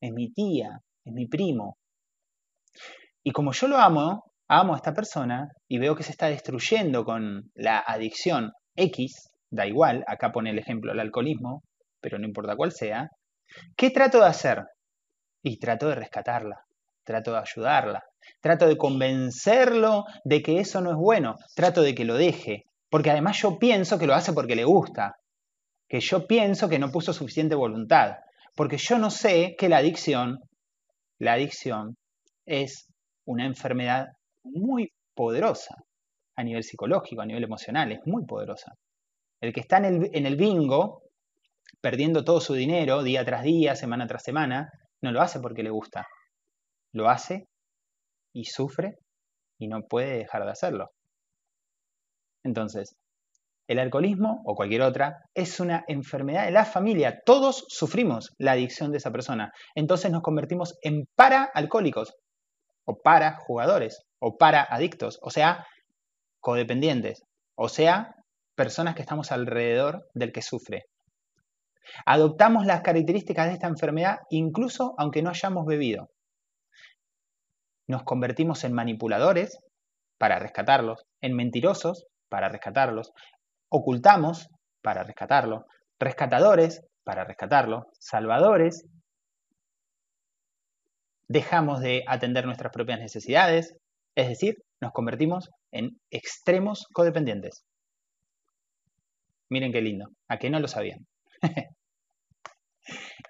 es 0.00 0.12
mi 0.12 0.32
tía, 0.32 0.80
es 1.04 1.12
mi 1.12 1.26
primo. 1.26 1.76
Y 3.22 3.32
como 3.32 3.52
yo 3.52 3.68
lo 3.68 3.76
amo, 3.76 4.32
amo 4.48 4.74
a 4.74 4.76
esta 4.76 4.94
persona 4.94 5.48
y 5.68 5.78
veo 5.78 5.94
que 5.94 6.02
se 6.02 6.12
está 6.12 6.26
destruyendo 6.26 7.04
con 7.04 7.50
la 7.54 7.78
adicción 7.78 8.52
X, 8.76 9.30
da 9.50 9.66
igual, 9.66 10.04
acá 10.06 10.32
pone 10.32 10.50
el 10.50 10.58
ejemplo 10.58 10.92
el 10.92 11.00
alcoholismo, 11.00 11.62
pero 12.00 12.18
no 12.18 12.26
importa 12.26 12.56
cuál 12.56 12.72
sea, 12.72 13.10
¿qué 13.76 13.90
trato 13.90 14.20
de 14.20 14.26
hacer? 14.26 14.64
Y 15.42 15.58
trato 15.58 15.88
de 15.88 15.94
rescatarla, 15.94 16.64
trato 17.04 17.32
de 17.32 17.38
ayudarla, 17.38 18.04
trato 18.40 18.66
de 18.66 18.76
convencerlo 18.76 20.04
de 20.24 20.42
que 20.42 20.60
eso 20.60 20.80
no 20.80 20.90
es 20.90 20.96
bueno, 20.96 21.36
trato 21.54 21.82
de 21.82 21.94
que 21.94 22.04
lo 22.04 22.16
deje, 22.16 22.64
porque 22.90 23.10
además 23.10 23.40
yo 23.40 23.58
pienso 23.58 23.98
que 23.98 24.06
lo 24.06 24.14
hace 24.14 24.32
porque 24.32 24.56
le 24.56 24.64
gusta, 24.64 25.16
que 25.88 26.00
yo 26.00 26.26
pienso 26.26 26.68
que 26.68 26.78
no 26.78 26.90
puso 26.90 27.12
suficiente 27.12 27.54
voluntad, 27.54 28.16
porque 28.54 28.76
yo 28.76 28.98
no 28.98 29.10
sé 29.10 29.54
que 29.58 29.68
la 29.68 29.78
adicción, 29.78 30.38
la 31.18 31.34
adicción 31.34 31.96
es 32.46 32.86
una 33.26 33.46
enfermedad 33.46 34.06
muy 34.42 34.92
poderosa 35.14 35.76
a 36.36 36.44
nivel 36.44 36.62
psicológico, 36.62 37.22
a 37.22 37.26
nivel 37.26 37.44
emocional, 37.44 37.92
es 37.92 38.00
muy 38.06 38.24
poderosa. 38.24 38.72
El 39.40 39.52
que 39.52 39.60
está 39.60 39.78
en 39.78 39.84
el, 39.84 40.10
en 40.12 40.26
el 40.26 40.36
bingo, 40.36 41.02
perdiendo 41.80 42.24
todo 42.24 42.40
su 42.40 42.54
dinero 42.54 43.02
día 43.02 43.24
tras 43.24 43.42
día, 43.42 43.76
semana 43.76 44.06
tras 44.06 44.22
semana, 44.22 44.70
no 45.02 45.12
lo 45.12 45.20
hace 45.20 45.40
porque 45.40 45.62
le 45.62 45.70
gusta, 45.70 46.06
lo 46.92 47.08
hace 47.08 47.46
y 48.34 48.44
sufre 48.44 48.96
y 49.58 49.68
no 49.68 49.82
puede 49.82 50.18
dejar 50.18 50.44
de 50.44 50.50
hacerlo. 50.50 50.90
Entonces, 52.42 52.96
el 53.70 53.78
alcoholismo 53.78 54.42
o 54.44 54.56
cualquier 54.56 54.82
otra 54.82 55.18
es 55.32 55.60
una 55.60 55.84
enfermedad 55.86 56.44
de 56.44 56.50
la 56.50 56.64
familia. 56.64 57.20
Todos 57.24 57.66
sufrimos 57.68 58.30
la 58.36 58.52
adicción 58.52 58.90
de 58.90 58.98
esa 58.98 59.12
persona. 59.12 59.52
Entonces 59.76 60.10
nos 60.10 60.22
convertimos 60.22 60.76
en 60.82 61.04
para-alcohólicos 61.14 62.14
o 62.84 63.00
para 63.00 63.36
jugadores 63.36 64.02
o 64.18 64.36
para 64.36 64.62
adictos, 64.62 65.20
o 65.22 65.30
sea, 65.30 65.64
codependientes, 66.40 67.22
o 67.54 67.68
sea, 67.68 68.16
personas 68.56 68.96
que 68.96 69.02
estamos 69.02 69.30
alrededor 69.30 70.08
del 70.14 70.32
que 70.32 70.42
sufre. 70.42 70.86
Adoptamos 72.06 72.66
las 72.66 72.82
características 72.82 73.46
de 73.46 73.54
esta 73.54 73.68
enfermedad 73.68 74.18
incluso 74.30 74.94
aunque 74.98 75.22
no 75.22 75.30
hayamos 75.30 75.66
bebido 75.66 76.10
nos 77.90 78.04
convertimos 78.04 78.64
en 78.64 78.72
manipuladores 78.72 79.58
para 80.16 80.38
rescatarlos, 80.38 81.04
en 81.20 81.34
mentirosos 81.34 82.06
para 82.28 82.48
rescatarlos, 82.48 83.12
ocultamos 83.68 84.48
para 84.80 85.02
rescatarlo, 85.02 85.66
rescatadores 85.98 86.82
para 87.04 87.24
rescatarlo, 87.24 87.88
salvadores, 87.98 88.86
dejamos 91.28 91.80
de 91.80 92.04
atender 92.06 92.46
nuestras 92.46 92.72
propias 92.72 93.00
necesidades, 93.00 93.74
es 94.14 94.28
decir, 94.28 94.56
nos 94.80 94.92
convertimos 94.92 95.50
en 95.72 96.00
extremos 96.10 96.86
codependientes. 96.92 97.64
Miren 99.48 99.72
qué 99.72 99.80
lindo, 99.80 100.10
a 100.28 100.38
que 100.38 100.50
no 100.50 100.60
lo 100.60 100.68
sabían. 100.68 101.06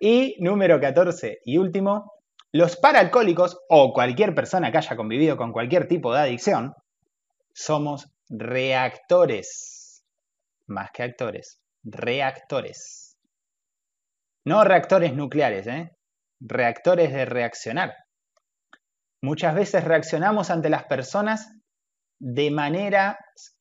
y 0.00 0.36
número 0.40 0.80
14 0.80 1.40
y 1.44 1.58
último, 1.58 2.14
los 2.52 2.76
paraalcohólicos 2.76 3.60
o 3.68 3.92
cualquier 3.92 4.34
persona 4.34 4.72
que 4.72 4.78
haya 4.78 4.96
convivido 4.96 5.36
con 5.36 5.52
cualquier 5.52 5.86
tipo 5.86 6.12
de 6.12 6.20
adicción 6.20 6.74
somos 7.52 8.08
reactores, 8.30 10.02
más 10.66 10.90
que 10.92 11.02
actores, 11.02 11.60
reactores. 11.84 13.18
No 14.44 14.64
reactores 14.64 15.14
nucleares, 15.14 15.66
¿eh? 15.66 15.90
reactores 16.40 17.12
de 17.12 17.26
reaccionar. 17.26 17.94
Muchas 19.20 19.54
veces 19.54 19.84
reaccionamos 19.84 20.50
ante 20.50 20.70
las 20.70 20.84
personas 20.84 21.52
de 22.18 22.50
maneras 22.50 23.16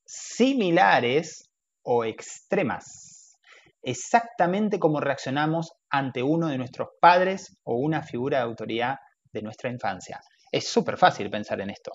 similares 0.06 1.52
o 1.84 2.06
extremas, 2.06 3.38
exactamente 3.82 4.80
como 4.80 5.02
reaccionamos 5.02 5.74
ante 5.90 6.24
uno 6.24 6.48
de 6.48 6.58
nuestros 6.58 6.90
padres 7.00 7.58
o 7.64 7.76
una 7.76 8.02
figura 8.04 8.40
de 8.40 8.44
autoridad 8.44 8.98
de 9.32 9.42
nuestra 9.42 9.70
infancia. 9.70 10.20
Es 10.52 10.68
súper 10.68 10.98
fácil 10.98 11.30
pensar 11.30 11.62
en 11.62 11.70
esto. 11.70 11.92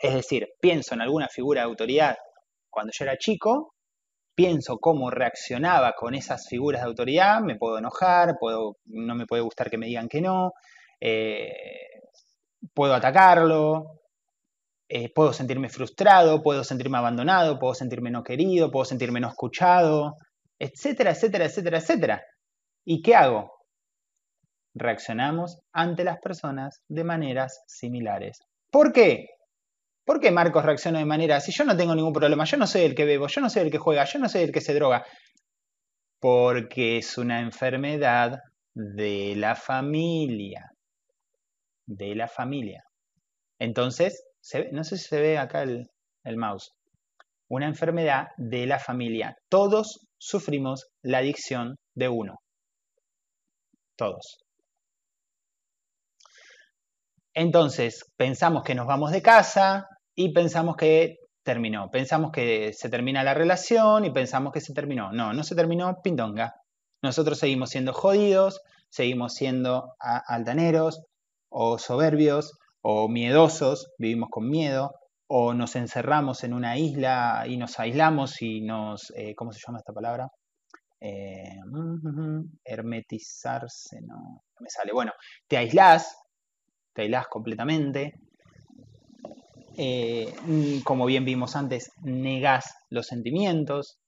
Es 0.00 0.14
decir, 0.14 0.48
pienso 0.60 0.94
en 0.94 1.00
alguna 1.00 1.28
figura 1.28 1.62
de 1.62 1.66
autoridad 1.66 2.16
cuando 2.70 2.92
yo 2.92 3.04
era 3.04 3.16
chico, 3.16 3.74
pienso 4.34 4.78
cómo 4.78 5.10
reaccionaba 5.10 5.94
con 5.94 6.14
esas 6.14 6.46
figuras 6.46 6.82
de 6.82 6.88
autoridad, 6.88 7.40
me 7.40 7.56
puedo 7.56 7.78
enojar, 7.78 8.36
puedo, 8.38 8.76
no 8.84 9.14
me 9.14 9.24
puede 9.24 9.42
gustar 9.42 9.70
que 9.70 9.78
me 9.78 9.86
digan 9.86 10.08
que 10.08 10.20
no, 10.20 10.52
eh, 11.00 12.02
puedo 12.74 12.94
atacarlo, 12.94 14.00
eh, 14.88 15.10
puedo 15.12 15.32
sentirme 15.32 15.70
frustrado, 15.70 16.42
puedo 16.42 16.62
sentirme 16.64 16.98
abandonado, 16.98 17.58
puedo 17.58 17.74
sentirme 17.74 18.10
no 18.10 18.22
querido, 18.22 18.70
puedo 18.70 18.84
sentirme 18.84 19.20
no 19.20 19.28
escuchado, 19.28 20.16
etcétera, 20.58 21.12
etcétera, 21.12 21.46
etcétera, 21.46 21.78
etcétera. 21.78 22.22
¿Y 22.88 23.02
qué 23.02 23.16
hago? 23.16 23.52
Reaccionamos 24.72 25.58
ante 25.72 26.04
las 26.04 26.18
personas 26.20 26.82
de 26.88 27.02
maneras 27.02 27.60
similares. 27.66 28.38
¿Por 28.70 28.92
qué? 28.92 29.26
¿Por 30.04 30.20
qué 30.20 30.30
Marcos 30.30 30.64
reacciona 30.64 31.00
de 31.00 31.04
manera 31.04 31.40
si 31.40 31.50
yo 31.50 31.64
no 31.64 31.76
tengo 31.76 31.96
ningún 31.96 32.12
problema? 32.12 32.44
Yo 32.44 32.56
no 32.56 32.66
soy 32.68 32.82
el 32.82 32.94
que 32.94 33.04
bebo, 33.04 33.26
yo 33.26 33.40
no 33.40 33.50
soy 33.50 33.62
el 33.62 33.72
que 33.72 33.78
juega, 33.78 34.04
yo 34.04 34.20
no 34.20 34.28
soy 34.28 34.42
el 34.42 34.52
que 34.52 34.60
se 34.60 34.72
droga. 34.72 35.04
Porque 36.20 36.98
es 36.98 37.18
una 37.18 37.40
enfermedad 37.40 38.38
de 38.72 39.34
la 39.34 39.56
familia. 39.56 40.70
De 41.86 42.14
la 42.14 42.28
familia. 42.28 42.84
Entonces, 43.58 44.22
no 44.70 44.84
sé 44.84 44.96
si 44.96 45.08
se 45.08 45.20
ve 45.20 45.38
acá 45.38 45.62
el, 45.62 45.88
el 46.22 46.36
mouse. 46.36 46.70
Una 47.48 47.66
enfermedad 47.66 48.28
de 48.36 48.66
la 48.66 48.78
familia. 48.78 49.34
Todos 49.50 50.06
sufrimos 50.18 50.86
la 51.02 51.18
adicción 51.18 51.74
de 51.96 52.08
uno. 52.08 52.36
Todos. 53.96 54.38
Entonces, 57.34 58.04
pensamos 58.16 58.62
que 58.62 58.74
nos 58.74 58.86
vamos 58.86 59.10
de 59.10 59.22
casa 59.22 59.86
y 60.14 60.32
pensamos 60.32 60.76
que 60.76 61.16
terminó. 61.42 61.90
Pensamos 61.90 62.32
que 62.32 62.72
se 62.72 62.88
termina 62.88 63.22
la 63.22 63.34
relación 63.34 64.04
y 64.04 64.10
pensamos 64.10 64.52
que 64.52 64.60
se 64.60 64.72
terminó. 64.72 65.12
No, 65.12 65.32
no 65.32 65.42
se 65.44 65.54
terminó, 65.54 66.00
pindonga. 66.02 66.54
Nosotros 67.02 67.38
seguimos 67.38 67.70
siendo 67.70 67.92
jodidos, 67.92 68.60
seguimos 68.88 69.34
siendo 69.34 69.94
altaneros 70.00 71.02
o 71.50 71.78
soberbios 71.78 72.52
o 72.82 73.08
miedosos, 73.08 73.88
vivimos 73.98 74.28
con 74.30 74.48
miedo, 74.48 74.92
o 75.28 75.54
nos 75.54 75.76
encerramos 75.76 76.44
en 76.44 76.52
una 76.54 76.78
isla 76.78 77.44
y 77.46 77.56
nos 77.56 77.78
aislamos 77.78 78.40
y 78.42 78.60
nos, 78.60 79.12
eh, 79.16 79.34
¿cómo 79.34 79.52
se 79.52 79.60
llama 79.64 79.78
esta 79.78 79.92
palabra? 79.92 80.28
Eh, 81.00 81.60
hermetizarse, 82.64 84.00
no, 84.02 84.44
me 84.60 84.70
sale. 84.70 84.92
Bueno, 84.92 85.12
te 85.46 85.56
aislás, 85.56 86.16
te 86.92 87.02
aislás 87.02 87.28
completamente. 87.28 88.14
Eh, 89.76 90.34
como 90.84 91.04
bien 91.06 91.24
vimos 91.24 91.54
antes, 91.54 91.90
negás 92.02 92.74
los 92.90 93.06
sentimientos. 93.06 93.98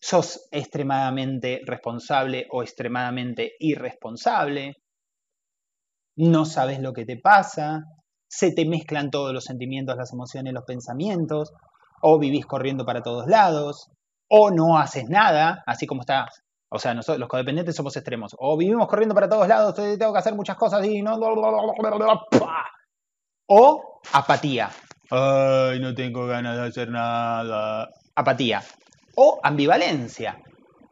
Sos 0.00 0.48
extremadamente 0.50 1.60
responsable 1.64 2.46
o 2.50 2.62
extremadamente 2.62 3.52
irresponsable 3.58 4.76
no 6.18 6.44
sabes 6.44 6.80
lo 6.80 6.92
que 6.92 7.04
te 7.04 7.16
pasa, 7.16 7.84
se 8.26 8.50
te 8.50 8.66
mezclan 8.66 9.10
todos 9.10 9.32
los 9.32 9.44
sentimientos, 9.44 9.96
las 9.96 10.12
emociones, 10.12 10.52
los 10.52 10.64
pensamientos, 10.64 11.52
o 12.02 12.18
vivís 12.18 12.44
corriendo 12.44 12.84
para 12.84 13.02
todos 13.02 13.28
lados, 13.28 13.88
o 14.28 14.50
no 14.50 14.78
haces 14.78 15.08
nada, 15.08 15.62
así 15.66 15.86
como 15.86 16.02
está. 16.02 16.28
O 16.70 16.78
sea, 16.78 16.94
nosotros 16.94 17.18
los 17.18 17.28
codependientes 17.28 17.74
somos 17.74 17.96
extremos. 17.96 18.36
O 18.38 18.56
vivimos 18.56 18.86
corriendo 18.88 19.14
para 19.14 19.28
todos 19.28 19.48
lados, 19.48 19.74
tengo 19.74 20.12
que 20.12 20.18
hacer 20.18 20.34
muchas 20.34 20.56
cosas 20.56 20.84
y 20.84 21.02
no. 21.02 21.18
O 23.46 24.00
apatía. 24.12 24.70
Ay, 25.10 25.80
no 25.80 25.94
tengo 25.94 26.26
ganas 26.26 26.56
de 26.56 26.66
hacer 26.66 26.90
nada. 26.90 27.88
Apatía. 28.14 28.62
O 29.16 29.40
ambivalencia 29.42 30.38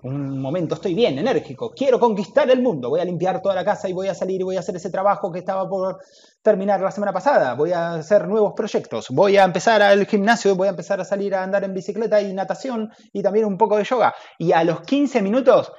un 0.02 0.38
momento 0.38 0.74
estoy 0.74 0.94
bien, 0.94 1.18
enérgico, 1.18 1.72
quiero 1.74 1.98
conquistar 1.98 2.50
el 2.50 2.60
mundo, 2.60 2.90
voy 2.90 3.00
a 3.00 3.04
limpiar 3.04 3.40
toda 3.40 3.54
la 3.54 3.64
casa 3.64 3.88
y 3.88 3.92
voy 3.92 4.08
a 4.08 4.14
salir 4.14 4.40
y 4.40 4.44
voy 4.44 4.56
a 4.56 4.60
hacer 4.60 4.76
ese 4.76 4.90
trabajo 4.90 5.32
que 5.32 5.38
estaba 5.38 5.68
por 5.68 6.00
terminar 6.42 6.80
la 6.80 6.90
semana 6.90 7.12
pasada, 7.12 7.54
voy 7.54 7.72
a 7.72 7.94
hacer 7.94 8.28
nuevos 8.28 8.52
proyectos, 8.54 9.08
voy 9.10 9.36
a 9.36 9.44
empezar 9.44 9.82
al 9.82 10.06
gimnasio, 10.06 10.54
voy 10.54 10.68
a 10.68 10.70
empezar 10.70 11.00
a 11.00 11.04
salir 11.04 11.34
a 11.34 11.42
andar 11.42 11.64
en 11.64 11.74
bicicleta 11.74 12.20
y 12.20 12.32
natación 12.32 12.92
y 13.12 13.22
también 13.22 13.46
un 13.46 13.56
poco 13.56 13.76
de 13.78 13.84
yoga. 13.84 14.14
Y 14.38 14.52
a 14.52 14.62
los 14.64 14.82
15 14.82 15.22
minutos, 15.22 15.72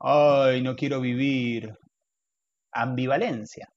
ay, 0.00 0.62
no 0.62 0.76
quiero 0.76 1.00
vivir. 1.00 1.72
Ambivalencia. 2.72 3.68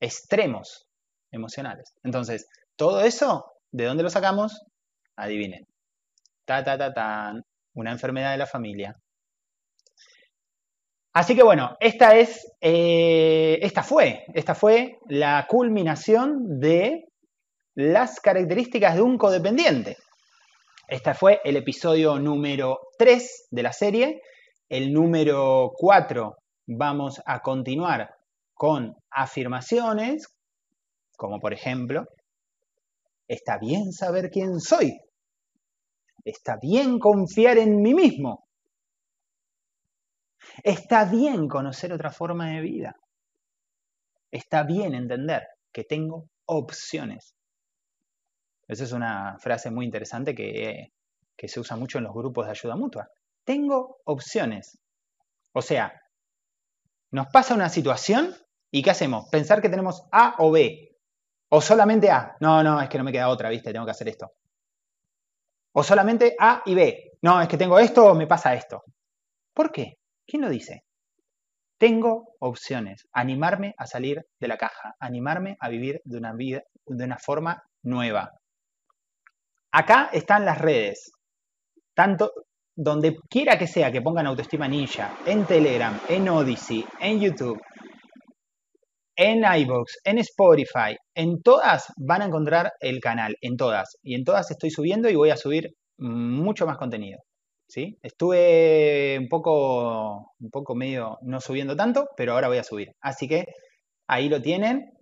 Extremos 0.00 0.86
emocionales. 1.30 1.92
Entonces, 2.02 2.46
todo 2.76 3.02
eso, 3.02 3.44
¿de 3.70 3.84
dónde 3.84 4.02
lo 4.02 4.10
sacamos? 4.10 4.60
Adivinen. 5.16 5.66
Ta, 6.44 6.64
ta, 6.64 6.78
ta, 6.78 6.92
tan 6.92 7.42
una 7.80 7.92
enfermedad 7.92 8.32
de 8.32 8.38
la 8.38 8.46
familia. 8.46 8.96
Así 11.14 11.34
que 11.34 11.42
bueno, 11.42 11.76
esta 11.80 12.16
es, 12.16 12.46
eh, 12.60 13.58
esta 13.62 13.82
fue, 13.82 14.24
esta 14.34 14.54
fue 14.54 14.98
la 15.08 15.46
culminación 15.48 16.60
de 16.60 17.04
las 17.74 18.20
características 18.20 18.96
de 18.96 19.02
un 19.02 19.18
codependiente. 19.18 19.96
Este 20.86 21.14
fue 21.14 21.40
el 21.44 21.56
episodio 21.56 22.18
número 22.18 22.78
3 22.98 23.48
de 23.50 23.62
la 23.62 23.72
serie. 23.72 24.22
El 24.68 24.92
número 24.92 25.72
4 25.76 26.36
vamos 26.66 27.20
a 27.24 27.40
continuar 27.40 28.10
con 28.54 28.94
afirmaciones, 29.10 30.26
como 31.16 31.38
por 31.40 31.52
ejemplo, 31.52 32.06
está 33.28 33.58
bien 33.58 33.92
saber 33.92 34.30
quién 34.30 34.60
soy. 34.60 34.98
Está 36.28 36.58
bien 36.60 36.98
confiar 36.98 37.56
en 37.56 37.80
mí 37.80 37.94
mismo. 37.94 38.44
Está 40.62 41.06
bien 41.06 41.48
conocer 41.48 41.90
otra 41.90 42.10
forma 42.10 42.50
de 42.50 42.60
vida. 42.60 42.96
Está 44.30 44.62
bien 44.62 44.94
entender 44.94 45.46
que 45.72 45.84
tengo 45.84 46.28
opciones. 46.44 47.34
Esa 48.66 48.84
es 48.84 48.92
una 48.92 49.38
frase 49.38 49.70
muy 49.70 49.86
interesante 49.86 50.34
que, 50.34 50.92
se 51.34 51.60
usa 51.60 51.76
mucho 51.76 51.96
en 51.96 52.04
los 52.04 52.12
grupos 52.12 52.44
de 52.44 52.50
ayuda 52.50 52.76
mutua. 52.76 53.08
Tengo 53.44 53.96
opciones. 54.04 54.78
O 55.54 55.62
sea, 55.62 55.98
nos 57.10 57.28
pasa 57.28 57.54
una 57.54 57.70
situación 57.70 58.34
y 58.70 58.82
¿qué 58.82 58.90
hacemos? 58.90 59.30
Pensar 59.30 59.62
que 59.62 59.70
tenemos 59.70 60.06
A 60.12 60.34
o 60.40 60.50
B. 60.50 60.94
O 61.48 61.62
solamente 61.62 62.10
A. 62.10 62.36
No, 62.40 62.62
no, 62.62 62.82
es 62.82 62.90
que 62.90 62.98
no 62.98 63.04
me 63.04 63.12
queda 63.12 63.30
otra, 63.30 63.48
¿viste? 63.48 63.72
Tengo 63.72 63.86
que 63.86 63.92
hacer 63.92 64.08
esto. 64.08 64.30
O 65.78 65.84
solamente 65.84 66.34
A 66.40 66.60
y 66.66 66.74
B. 66.74 67.12
No, 67.22 67.40
es 67.40 67.46
que 67.46 67.56
tengo 67.56 67.78
esto 67.78 68.04
o 68.06 68.14
me 68.16 68.26
pasa 68.26 68.52
esto. 68.52 68.82
¿Por 69.54 69.70
qué? 69.70 69.98
¿Quién 70.26 70.42
lo 70.42 70.48
dice? 70.48 70.82
Tengo 71.78 72.34
opciones. 72.40 73.06
Animarme 73.12 73.76
a 73.78 73.86
salir 73.86 74.26
de 74.40 74.48
la 74.48 74.56
caja. 74.56 74.96
Animarme 74.98 75.56
a 75.60 75.68
vivir 75.68 76.00
de 76.02 76.18
una, 76.18 76.32
vida, 76.32 76.64
de 76.84 77.04
una 77.04 77.16
forma 77.16 77.62
nueva. 77.84 78.32
Acá 79.70 80.10
están 80.12 80.44
las 80.44 80.58
redes. 80.58 81.12
Tanto 81.94 82.32
donde 82.74 83.14
quiera 83.30 83.56
que 83.56 83.68
sea 83.68 83.92
que 83.92 84.02
pongan 84.02 84.26
autoestima 84.26 84.66
ninja, 84.66 85.16
en 85.26 85.46
Telegram, 85.46 85.96
en 86.08 86.28
Odyssey, 86.28 86.84
en 86.98 87.20
YouTube, 87.20 87.62
en 89.18 89.42
iVoox, 89.44 89.96
en 90.04 90.18
Spotify, 90.18 90.96
en 91.12 91.42
todas 91.42 91.92
van 91.96 92.22
a 92.22 92.26
encontrar 92.26 92.72
el 92.78 93.00
canal, 93.00 93.36
en 93.40 93.56
todas. 93.56 93.98
Y 94.00 94.14
en 94.14 94.24
todas 94.24 94.50
estoy 94.52 94.70
subiendo 94.70 95.10
y 95.10 95.16
voy 95.16 95.30
a 95.30 95.36
subir 95.36 95.74
mucho 95.98 96.66
más 96.66 96.78
contenido. 96.78 97.18
¿sí? 97.66 97.98
Estuve 98.00 99.18
un 99.18 99.28
poco, 99.28 100.34
un 100.38 100.50
poco 100.50 100.76
medio 100.76 101.18
no 101.22 101.40
subiendo 101.40 101.74
tanto, 101.74 102.08
pero 102.16 102.32
ahora 102.32 102.46
voy 102.46 102.58
a 102.58 102.64
subir. 102.64 102.92
Así 103.00 103.26
que 103.26 103.46
ahí 104.06 104.28
lo 104.28 104.40
tienen. 104.40 104.92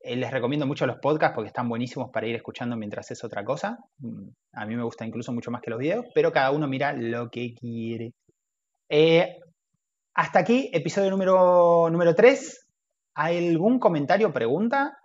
Eh, 0.00 0.16
les 0.16 0.30
recomiendo 0.30 0.66
mucho 0.66 0.86
los 0.86 0.98
podcasts 1.02 1.34
porque 1.34 1.48
están 1.48 1.68
buenísimos 1.68 2.08
para 2.10 2.26
ir 2.26 2.36
escuchando 2.36 2.74
mientras 2.74 3.10
es 3.10 3.22
otra 3.22 3.44
cosa. 3.44 3.76
Mm, 3.98 4.28
a 4.54 4.64
mí 4.64 4.76
me 4.76 4.84
gusta 4.84 5.04
incluso 5.04 5.32
mucho 5.32 5.50
más 5.50 5.60
que 5.60 5.70
los 5.70 5.78
videos, 5.78 6.06
pero 6.14 6.32
cada 6.32 6.52
uno 6.52 6.66
mira 6.68 6.94
lo 6.94 7.28
que 7.28 7.52
quiere. 7.54 8.14
Eh, 8.88 9.36
hasta 10.14 10.38
aquí, 10.38 10.70
episodio 10.72 11.10
número, 11.10 11.90
número 11.90 12.14
3. 12.14 12.67
¿Hay 13.20 13.48
algún 13.48 13.80
comentario 13.80 14.28
o 14.28 14.32
pregunta? 14.32 14.96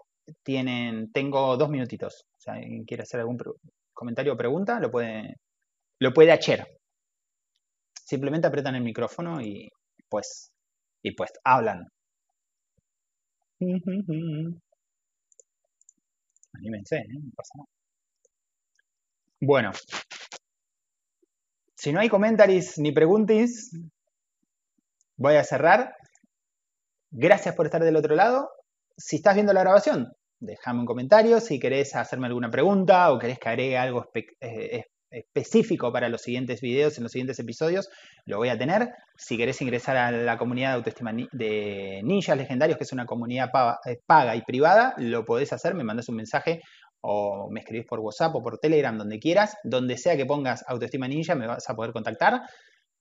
Tienen, 0.43 1.11
tengo 1.11 1.57
dos 1.57 1.67
minutitos. 1.67 2.25
O 2.37 2.39
sea, 2.39 2.53
¿alguien 2.53 2.85
quiere 2.85 3.01
hacer 3.01 3.19
algún 3.19 3.39
comentario 3.91 4.33
o 4.33 4.37
pregunta? 4.37 4.79
Lo 4.79 4.91
puede, 4.91 5.37
lo 5.99 6.13
puede 6.13 6.31
hacer. 6.31 6.63
Simplemente 8.05 8.45
apretan 8.45 8.75
el 8.75 8.83
micrófono 8.83 9.41
y 9.41 9.67
pues, 10.07 10.51
y 11.01 11.15
pues 11.15 11.31
hablan. 11.43 11.87
Anímense, 16.53 16.97
¿eh? 16.97 17.07
no 17.09 17.31
pasa 17.35 17.53
nada. 17.57 17.67
Bueno. 19.41 19.71
Si 21.75 21.91
no 21.91 21.99
hay 21.99 22.09
comentarios 22.09 22.77
ni 22.77 22.91
preguntas, 22.91 23.71
voy 25.17 25.33
a 25.35 25.43
cerrar. 25.43 25.95
Gracias 27.15 27.53
por 27.53 27.67
estar 27.67 27.83
del 27.83 27.95
otro 27.95 28.15
lado. 28.15 28.49
Si 28.97 29.17
estás 29.17 29.35
viendo 29.35 29.53
la 29.53 29.59
grabación, 29.59 30.13
déjame 30.39 30.79
un 30.79 30.87
comentario. 30.87 31.39
Si 31.39 31.59
querés 31.59 31.95
hacerme 31.95 32.25
alguna 32.25 32.49
pregunta 32.49 33.11
o 33.11 33.19
querés 33.19 33.37
que 33.37 33.49
agregue 33.49 33.77
algo 33.77 34.09
eh, 34.41 34.85
específico 35.11 35.93
para 35.93 36.09
los 36.09 36.23
siguientes 36.23 36.59
videos, 36.59 36.97
en 36.97 37.03
los 37.03 37.11
siguientes 37.11 37.37
episodios, 37.37 37.87
lo 38.25 38.37
voy 38.37 38.49
a 38.49 38.57
tener. 38.57 38.89
Si 39.15 39.37
querés 39.37 39.61
ingresar 39.61 39.95
a 39.95 40.11
la 40.11 40.39
comunidad 40.39 40.69
de 40.69 40.75
autoestima 40.77 41.13
de 41.31 42.01
ninjas 42.03 42.35
legendarios, 42.35 42.79
que 42.79 42.83
es 42.83 42.93
una 42.93 43.05
comunidad 43.05 43.51
eh, 43.85 43.99
paga 44.07 44.35
y 44.35 44.41
privada, 44.41 44.95
lo 44.97 45.23
podés 45.23 45.53
hacer, 45.53 45.75
me 45.75 45.83
mandas 45.83 46.09
un 46.09 46.15
mensaje 46.15 46.61
o 47.01 47.47
me 47.51 47.59
escribís 47.59 47.85
por 47.85 47.99
WhatsApp 47.99 48.33
o 48.33 48.41
por 48.41 48.57
Telegram, 48.57 48.97
donde 48.97 49.19
quieras, 49.19 49.55
donde 49.63 49.99
sea 49.99 50.17
que 50.17 50.25
pongas 50.25 50.63
autoestima 50.67 51.07
ninja, 51.07 51.35
me 51.35 51.45
vas 51.45 51.69
a 51.69 51.75
poder 51.75 51.93
contactar. 51.93 52.41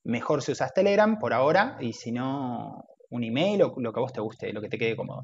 Mejor 0.05 0.43
si 0.43 0.53
usas 0.53 0.75
Telegram 0.75 1.19
por 1.19 1.33
ahora, 1.33 1.79
y 1.81 1.95
si 1.95 2.13
no, 2.13 2.85
un 3.13 3.25
email 3.25 3.63
o 3.63 3.75
lo 3.77 3.93
que 3.93 4.01
a 4.01 4.03
vos 4.03 4.13
te 4.13 4.21
guste, 4.21 4.53
lo 4.53 4.61
que 4.61 4.69
te 4.69 4.79
quede 4.79 4.97
cómodo. 4.97 5.23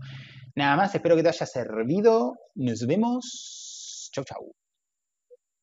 Nada 0.55 0.77
más, 0.77 0.95
espero 0.95 1.17
que 1.17 1.23
te 1.23 1.31
haya 1.31 1.47
servido. 1.47 2.37
Nos 2.55 2.87
vemos. 2.87 4.11
Chau, 4.13 4.25
chau. 4.25 4.68